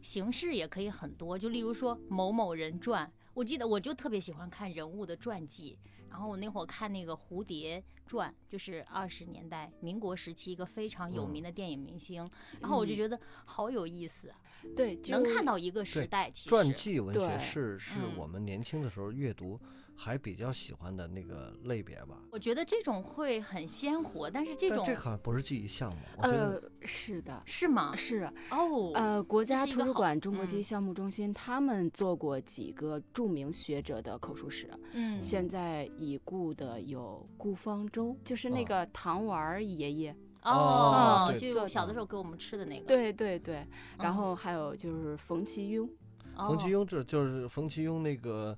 [0.02, 5.76] 形式也可以很多，就例如说某某人传，我记得我就特别喜欢看人物的传记。
[6.16, 12.26] 然后我那会儿看那个《蝴蝶传》，就是二十年代民国时期一个非常有名的电影明星，
[12.58, 14.40] 然后我就觉得好有意思啊。
[14.74, 16.30] 对，能看到一个时代。
[16.30, 19.60] 其实传记文学是是我们年轻的时候阅读。
[19.98, 27.96] 还比较喜欢的那个类别吧，我觉得这种会很鲜活，但是这种这好像不是记忆项目，呃，是的，是吗？
[27.96, 43.66] 是哦，呃，国家图书馆中国记忆项目中心他们做过几个著名学者的口述史，嗯，现在已故的有顾方舟，就是那个糖丸爷爷，哦，就小的时候给我们吃的那个，对对对，
[43.98, 45.88] 然后还有就是冯其庸，
[46.36, 48.56] 冯其庸这就是冯其庸那个。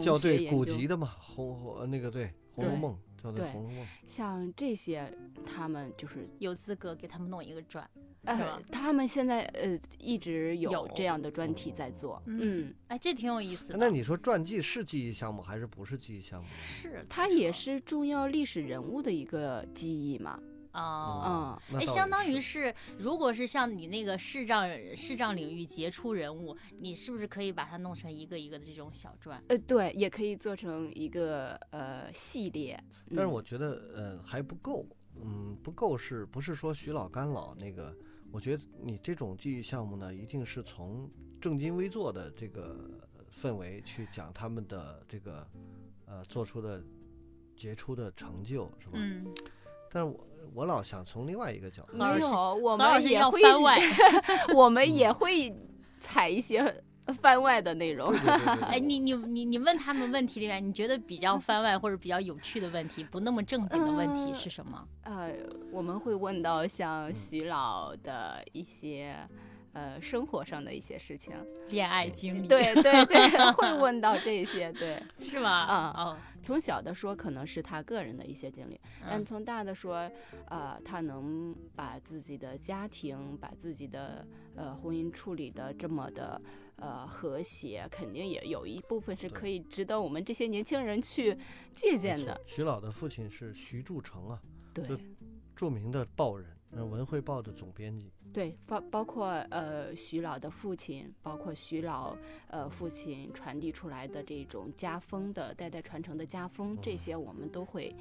[0.00, 5.12] 校对古籍的嘛，红那个对《红楼梦》校对《红楼梦》，像这些
[5.44, 7.88] 他们就是有资格给他们弄一个专，
[8.24, 13.76] 呃，他们现在呃一直有这样的专题在做，嗯，哎，这挺有意思的。
[13.78, 16.48] 那你说传记是记忆项目还是不是记忆项目？
[16.62, 20.38] 是，它也是重要历史人物的一个记忆嘛。
[20.72, 24.66] 哦，嗯哎，相当于是，如果是像你那个视障
[24.96, 29.42] 视障领域杰出人物，你是不是可以把它弄成一个一个的这种小传？
[29.48, 32.82] 呃，对，也可以做成一个呃系列。
[33.10, 34.86] 但是我觉得呃还不够，
[35.22, 37.94] 嗯，不够是不是说徐老干老那个？
[38.30, 41.06] 我觉得你这种记忆项目呢，一定是从
[41.38, 42.88] 正襟危坐的这个
[43.30, 45.46] 氛围去讲他们的这个
[46.06, 46.82] 呃做出的
[47.54, 48.92] 杰出的成就，是吧？
[48.94, 49.26] 嗯。
[49.90, 50.26] 但是我。
[50.54, 53.78] 我老想从另外一个角度，没有，我们也会番外
[54.54, 55.54] 我们也会
[56.00, 56.82] 采一些
[57.20, 58.12] 番外的内容。
[58.62, 64.86] 哎，你你你你问他们问题里面，你觉得比较番外或者比较有趣的问题，不那么正经的问题是什么？
[65.02, 65.32] 呃，
[65.70, 69.16] 我们会问到像徐老的一些。
[69.72, 71.34] 呃，生活上的一些事情，
[71.70, 75.66] 恋爱经历，对对对， 会问到这些，对， 是吗？
[75.68, 80.10] 嗯哦，从小的说可能是他个人的一些经历，但从大的说，
[80.48, 86.40] 呃，他能把自己的家庭，把自己的呃婚姻处理的这么的
[86.76, 91.36] 呃和谐，肯定也有一部分是可以值得我们这些年轻人去
[91.72, 92.38] 借鉴的。
[92.46, 94.42] 徐老的父亲是徐铸成啊，
[94.74, 94.84] 对，
[95.56, 96.46] 著名的报人。
[96.72, 102.16] 文汇报的总编辑，对，包包括呃徐老的父亲，包括徐老
[102.48, 107.94] 呃父亲传递出来的这种家风的代代传承的家风，这些我们都会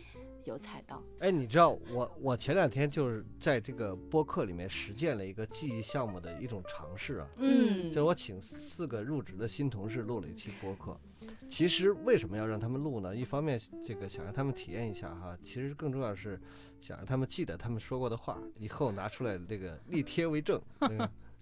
[0.46, 1.04] 有采到。
[1.20, 10.98] 哎，你知道我我前两天就是在这个播客里面实践了一个记忆项目的一种尝试啊，嗯，就是我请四个入职的新同事录了一期播客。
[11.50, 13.16] 其实为什么要让他们录呢？
[13.16, 16.40] 一方面这个想让他们体验一下哈，其实更重要的是。
[16.82, 20.60] 想让他们记得他们说过的话，以后拿出来这个立贴为证，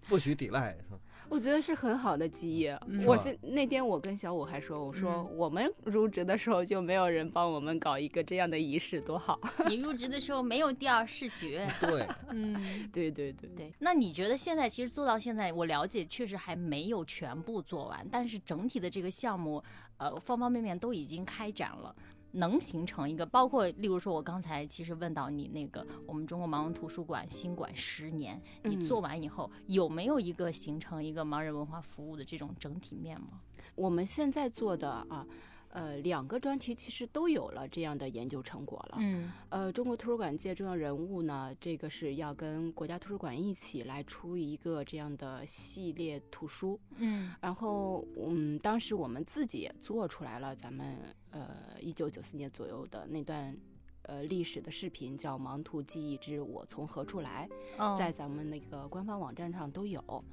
[0.09, 0.99] 不许抵赖，是吧？
[1.29, 2.67] 我觉得是很好的记忆。
[3.05, 9.39] 我是那天我跟小五还说，我说我们入职的时候就没有人帮我们搞一个这样的仪式，多好。
[9.67, 11.69] 你入职的时候没有第二视觉。
[11.79, 13.71] 对，嗯，对对对对。
[13.77, 19.63] 那你觉得现在其实做到现在，我了解确实还没有全部做完，但是整体的这个项目，
[19.97, 21.95] 呃，方方面面都已经开展了。
[22.31, 33.27] 能形成一个，包括例如说，我刚才其实问到你那个，我们中国盲人图书馆新馆十年，你做完以后有没有一个形成一个盲人文化服务的这种整体面貌？
[33.75, 35.25] 我们现在做的啊。
[35.71, 38.97] 呃，两个专题其实都有了这样的研究成果了。
[39.01, 46.79] 嗯，呃，中国图书馆界重要人物呢，这个是要跟国家图书馆一起来出一个这样的系列图书。
[46.95, 50.97] 嗯，然后嗯，当时我们自己也做出来了，咱们
[51.31, 53.55] 呃一九九四年左右的那段。
[54.03, 57.47] 呃，历史的视频叫《盲图记忆之我从何处来》，
[57.95, 59.99] 在咱们那个官方网站上都有。
[60.07, 60.23] 哦，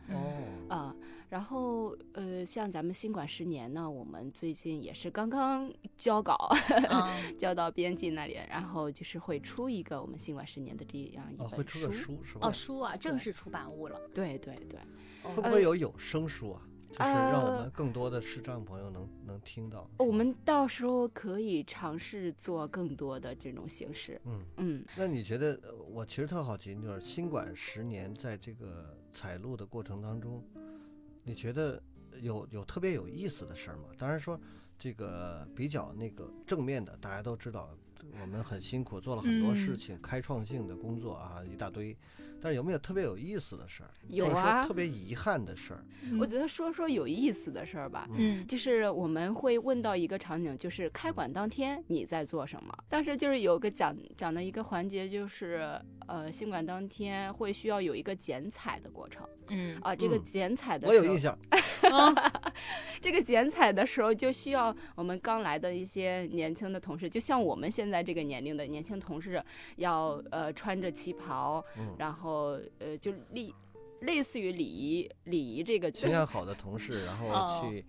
[0.69, 0.97] 啊，
[1.29, 6.39] 然后呃，像咱们新馆十年呢，我们最近也是刚刚交稿，
[7.37, 11.93] 交到编辑那里，然后就是会出一个我们新馆十年的这样一本书，
[12.25, 12.49] 是吧？
[12.49, 14.01] 哦，书啊，正式出版物了。
[14.15, 14.81] 对对对，
[15.23, 16.63] 会不会有有声书啊？
[16.97, 19.89] 就是让我们更多的视障朋友能能听到。
[19.99, 24.19] 我们到时候可以尝试做更多的这种形式。
[24.25, 24.85] 嗯嗯。
[24.97, 30.43] 那你觉得，我其实特好奇，就是新馆十年在这个采录的过程当中，
[31.23, 31.83] 你觉得
[32.21, 33.85] 有有特别有意思的事儿吗？
[33.99, 34.41] 当然说
[34.79, 37.69] 这个比较那个正面的，大家都知道，
[38.23, 41.95] 我们很辛苦，做了很多事情，开创性的工作啊，一大堆。
[42.47, 43.91] 但是有没有特别有意思的事儿？
[44.07, 45.85] 有啊，特别遗憾的事儿。
[46.17, 48.09] 我觉得说说有意思的事儿吧。
[48.17, 52.73] 嗯，就是我们会问到一个场景，就是开馆当天你在做什么？
[52.89, 55.77] 当时就是有个讲讲的一个环节，就是
[56.07, 59.27] 呃，新馆当天会需要有一个剪彩的过程。
[59.49, 61.37] 嗯啊，这个剪彩的我有印象。
[63.01, 69.43] 这个剪彩的时候就需要我们刚来的一些年轻的同事，就像我们现在这个年龄的年轻同事，
[69.77, 71.65] 要呃穿着旗袍，
[71.99, 73.55] 然后呃就立
[74.01, 77.85] 类似于礼仪礼仪这个形象好的同事，然后去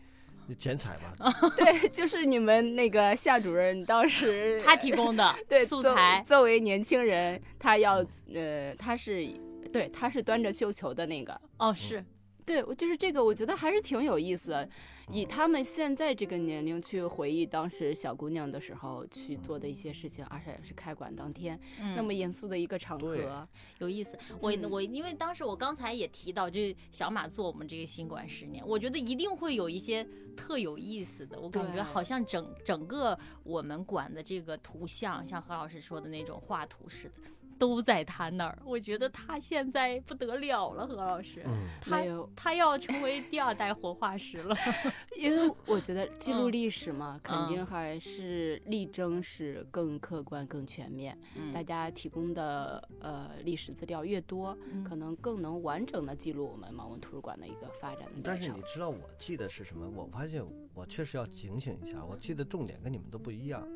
[0.56, 1.16] 剪彩吧。
[1.58, 6.22] 对，就是你们那个夏主任当时 他提供的对素材。
[6.26, 9.28] 作为年轻人，他要呃他是
[9.74, 12.04] 对他是端着绣球的那个哦是。
[12.48, 14.70] 对，我就是这个，我觉得还是挺有意思的。
[15.12, 21.60] 以他们现在这个年龄去回忆当时小姑娘的时候去做的一些事情，而且是开馆当天
[21.96, 23.46] 那么严肃的一个场合，
[23.80, 24.18] 有意思。
[24.40, 31.38] 我我因为当时我刚才也提到，就是小马做我们这个新馆十年，我觉得一定会有一些特有意思的。
[31.38, 37.14] 我感觉好像整整个我们馆的这个图像，像何老师说的那种画图似的。
[37.58, 41.46] 都在他那儿，我觉得他现在不得了了，何老师，
[41.82, 42.04] 他
[42.36, 44.56] 他要成为第二代活化石了，
[45.18, 51.18] 因为我觉得记录历史嘛，肯定还是力争是更客观、更全面。
[51.54, 59.90] 大家提供的呃历史资料越多，可能更能完整的记录我们盲文图书馆的一个发展的但是你知道我记得是什么？
[59.96, 60.44] 我发现
[60.74, 63.68] 我确实要警醒一下，我记得重点跟你们都不一样，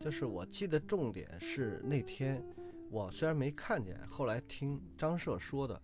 [0.00, 2.42] 就是我记得重点是那天。
[2.90, 5.80] 我虽然没看见，后来听张社说的，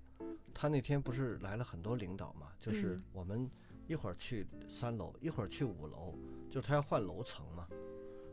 [0.54, 3.50] 他那天不是来了很多领导嘛，就是我们
[3.86, 6.18] 一会儿去三楼，一会儿去五楼，
[6.50, 7.68] 就是他要换楼层嘛，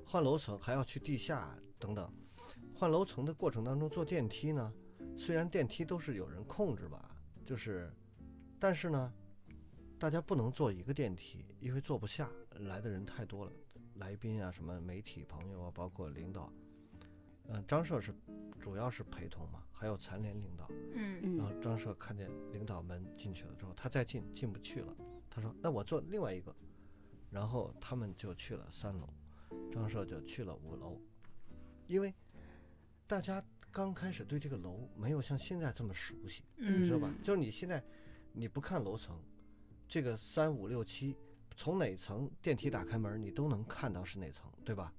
[0.05, 2.09] 换楼层还要去地下等等，
[2.73, 4.73] 换楼层的过程当中坐电梯呢，
[5.17, 7.13] 虽然电梯都是有人控制吧，
[7.45, 7.93] 就是，
[8.57, 9.13] 但是呢，
[9.99, 13.51] 大家不能坐一个电梯，因为坐不下，来的人太多了，
[13.95, 16.49] 来宾啊，什么媒体朋友啊，包括领导。
[17.47, 18.13] 嗯，张社是
[18.59, 20.67] 主要是陪同嘛，还有残联领导。
[20.93, 24.95] 嗯然后张社看见领导们进去了之后，他再进进不去了。
[25.29, 26.55] 他说：“那我坐另外一个。”
[27.31, 29.07] 然后他们就去了三楼，
[29.71, 30.99] 张社就去了五楼，
[31.87, 32.13] 因为
[33.07, 37.09] 大家刚开始对这个楼没有像现在这么熟悉，你知道吧？
[37.23, 37.81] 就是你现在
[38.33, 39.17] 你不看楼层，
[39.87, 41.15] 这个三五六七
[41.55, 44.93] 从哪层电梯打开门，你都能看到是哪层，对吧？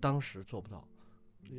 [0.00, 0.88] 当时做不到。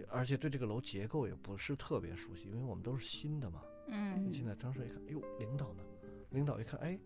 [0.09, 3.61] 而且对这个楼结构也不是特别熟悉，因为我们都是新的嘛。
[3.87, 4.31] 嗯。
[4.31, 5.83] 进来张帅一看，哎呦，领导呢？
[6.29, 6.99] 领导一看，哎，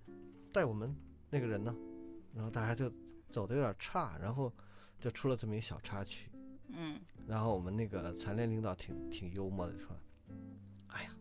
[0.51, 0.95] 带我们
[1.29, 1.75] 那个人呢？
[2.33, 2.91] 然后大家就
[3.29, 4.51] 走的有点差，然后
[4.99, 6.29] 就出了这么一小插曲。
[6.67, 6.99] 嗯。
[7.27, 9.95] 然后我们那个残联领导挺挺幽默的说
[10.87, 11.15] ：“哎呀，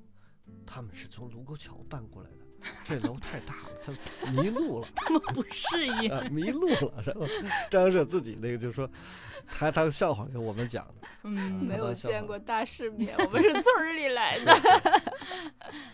[0.67, 2.42] 他们是从卢沟桥搬过来的。”
[2.85, 7.03] 这楼太大了，他迷路了，他们不适应，迷路了。
[7.05, 7.27] 然后
[7.71, 8.89] 张社自己那个就说，
[9.47, 11.09] 他当笑话给我们讲的。
[11.25, 14.53] 嗯，没有见过大世面， 我们是村里来的。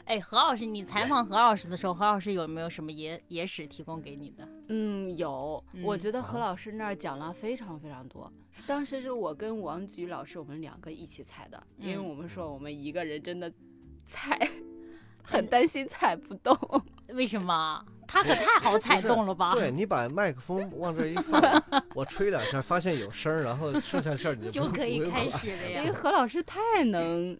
[0.04, 4.48] 哎，何老师，你采访何老师的时候，何老师有没有什么野野史提供给你的？
[4.68, 5.62] 嗯，有。
[5.82, 8.32] 我觉得何老师那儿讲了非常非常多。
[8.66, 13.52] 当时是我跟王菊老师，我们两个一起采的，因为我们说我们一个人真的
[14.04, 14.38] 采。
[15.36, 16.56] 很担心踩不动，
[17.08, 17.84] 为什么？
[18.06, 19.52] 它可太好踩动了吧？
[19.52, 21.62] 对你把麦克风往这一放，
[21.94, 25.82] 我吹两下，发现有声儿，然后剩下事儿你就就可以开始了呀。
[25.82, 27.38] 因为何老师太能，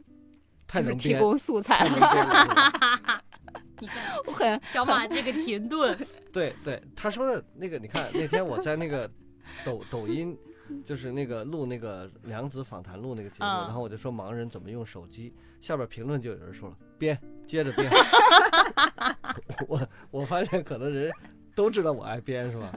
[0.67, 3.23] 太能提供素材了。
[3.81, 5.97] 你看， 我很 小马这个停顿。
[6.31, 9.11] 对对，他说的那个，你看那天我在那个
[9.65, 10.37] 抖抖音，
[10.85, 17.19] 就是那个录那个梁子访谈录那个节目，然后我就说盲人怎么用手机，下边评论就有人说了编。
[17.47, 17.91] 接着编，
[19.67, 21.11] 我我发现可能人
[21.55, 22.71] 都知道我爱编，是吧？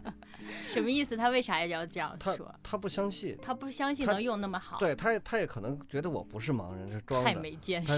[0.64, 1.18] 什么意思？
[1.18, 2.56] 他为啥要这样说？
[2.64, 4.80] 他不相信，他不相信能用那么好。
[4.80, 7.30] 对他，他也可能觉得我不是盲人，是装的。
[7.30, 7.92] 太没见识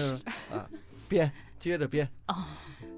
[0.50, 0.68] 啊！
[1.08, 1.30] 编，
[1.60, 2.08] 接着编。
[2.26, 2.44] 哦，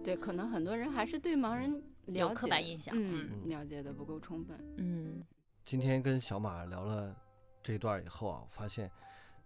[0.02, 4.58] 对，可能很多人还是对盲人有刻板印象，嗯，了解的不够充分。
[4.78, 5.22] 嗯，
[5.66, 7.14] 今天跟小马聊了
[7.62, 8.90] 这一段以后啊，我发现，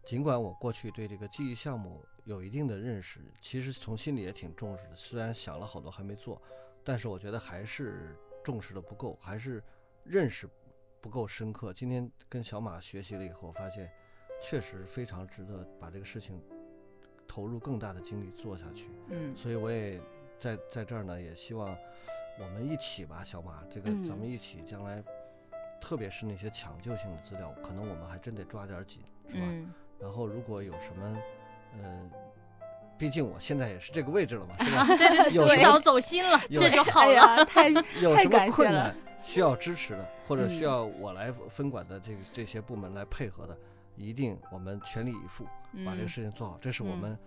[0.07, 2.01] 尽管我过去对这个记忆项目。
[2.25, 4.95] 有一定的认识，其实从心里也挺重视的。
[4.95, 6.41] 虽然想了好多还没做，
[6.85, 9.63] 但是我觉得还是重视的不够，还是
[10.05, 10.49] 认识
[11.01, 11.73] 不够深刻。
[11.73, 13.91] 今天跟小马学习了以后，发现
[14.41, 16.43] 确实非常值得把这个事情
[17.27, 18.91] 投入更大的精力做下去。
[19.09, 20.01] 嗯，所以我也
[20.39, 21.77] 在在这儿呢，也希望
[22.39, 25.03] 我们一起吧，小马，这个咱们一起将来
[25.81, 29.47] 特别是那些抢救性的资料，可能我们还真得抓点紧，是吧？
[29.99, 31.19] 然后如果有什么，
[31.83, 32.11] 呃。
[32.99, 34.85] 毕竟我现在也是这个位置了嘛，是吧？
[34.85, 37.43] 对 对对，不要走心了，这就好 了。
[37.47, 38.95] 太有什么困难
[39.25, 43.57] 需要支持的，或者需要我来分管的这个这些部门来配合的，
[43.97, 45.47] 一定我们全力以赴
[45.83, 46.59] 把这个事情做好。
[46.61, 47.19] 这是我们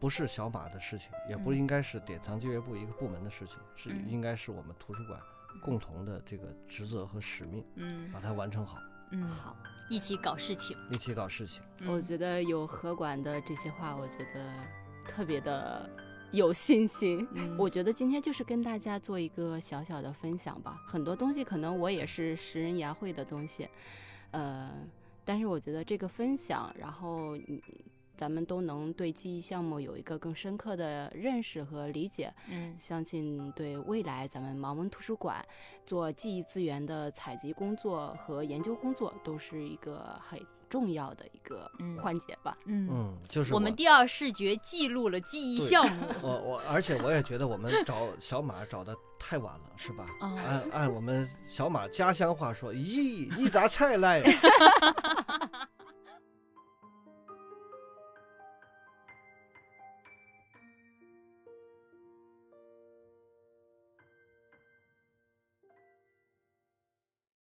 [0.00, 5.20] 不是小马的事情，也不应该是典藏就业部一个部门的事情，是应该是我们图书馆
[5.62, 7.64] 共同的这个职责和使命。
[7.76, 8.78] 嗯，把它完成好。
[9.10, 9.56] 嗯，好，
[9.88, 11.62] 一起搞事情，一起搞事情。
[11.86, 14.40] 我觉得有何管的这些话，我觉得。
[15.08, 15.90] 特别的
[16.30, 17.26] 有信心，
[17.58, 20.80] 我觉得今天就是跟大家做一个小小的分享吧。
[20.86, 23.68] 很多东西可能我也是识人牙慧的东西，
[24.30, 24.70] 呃，
[25.24, 27.36] 但是我觉得这个分享，然后
[28.20, 32.30] 咱们都能对记忆项目有一个更深刻的认识和理解。
[32.50, 35.42] 嗯，相信对未来咱们盲文图书馆
[35.86, 40.38] 做记忆资源的采集工作和研究工作，都是一个很。
[40.68, 41.68] 重要的一个
[42.00, 46.06] 环节吧，嗯，就是我们第二视觉记录了记忆项 目。
[46.22, 50.06] 我我，而且我也觉得我们找小马找的太晚了，是吧？
[50.20, 54.22] 按按我们小马家乡话说，咦，你咋才来？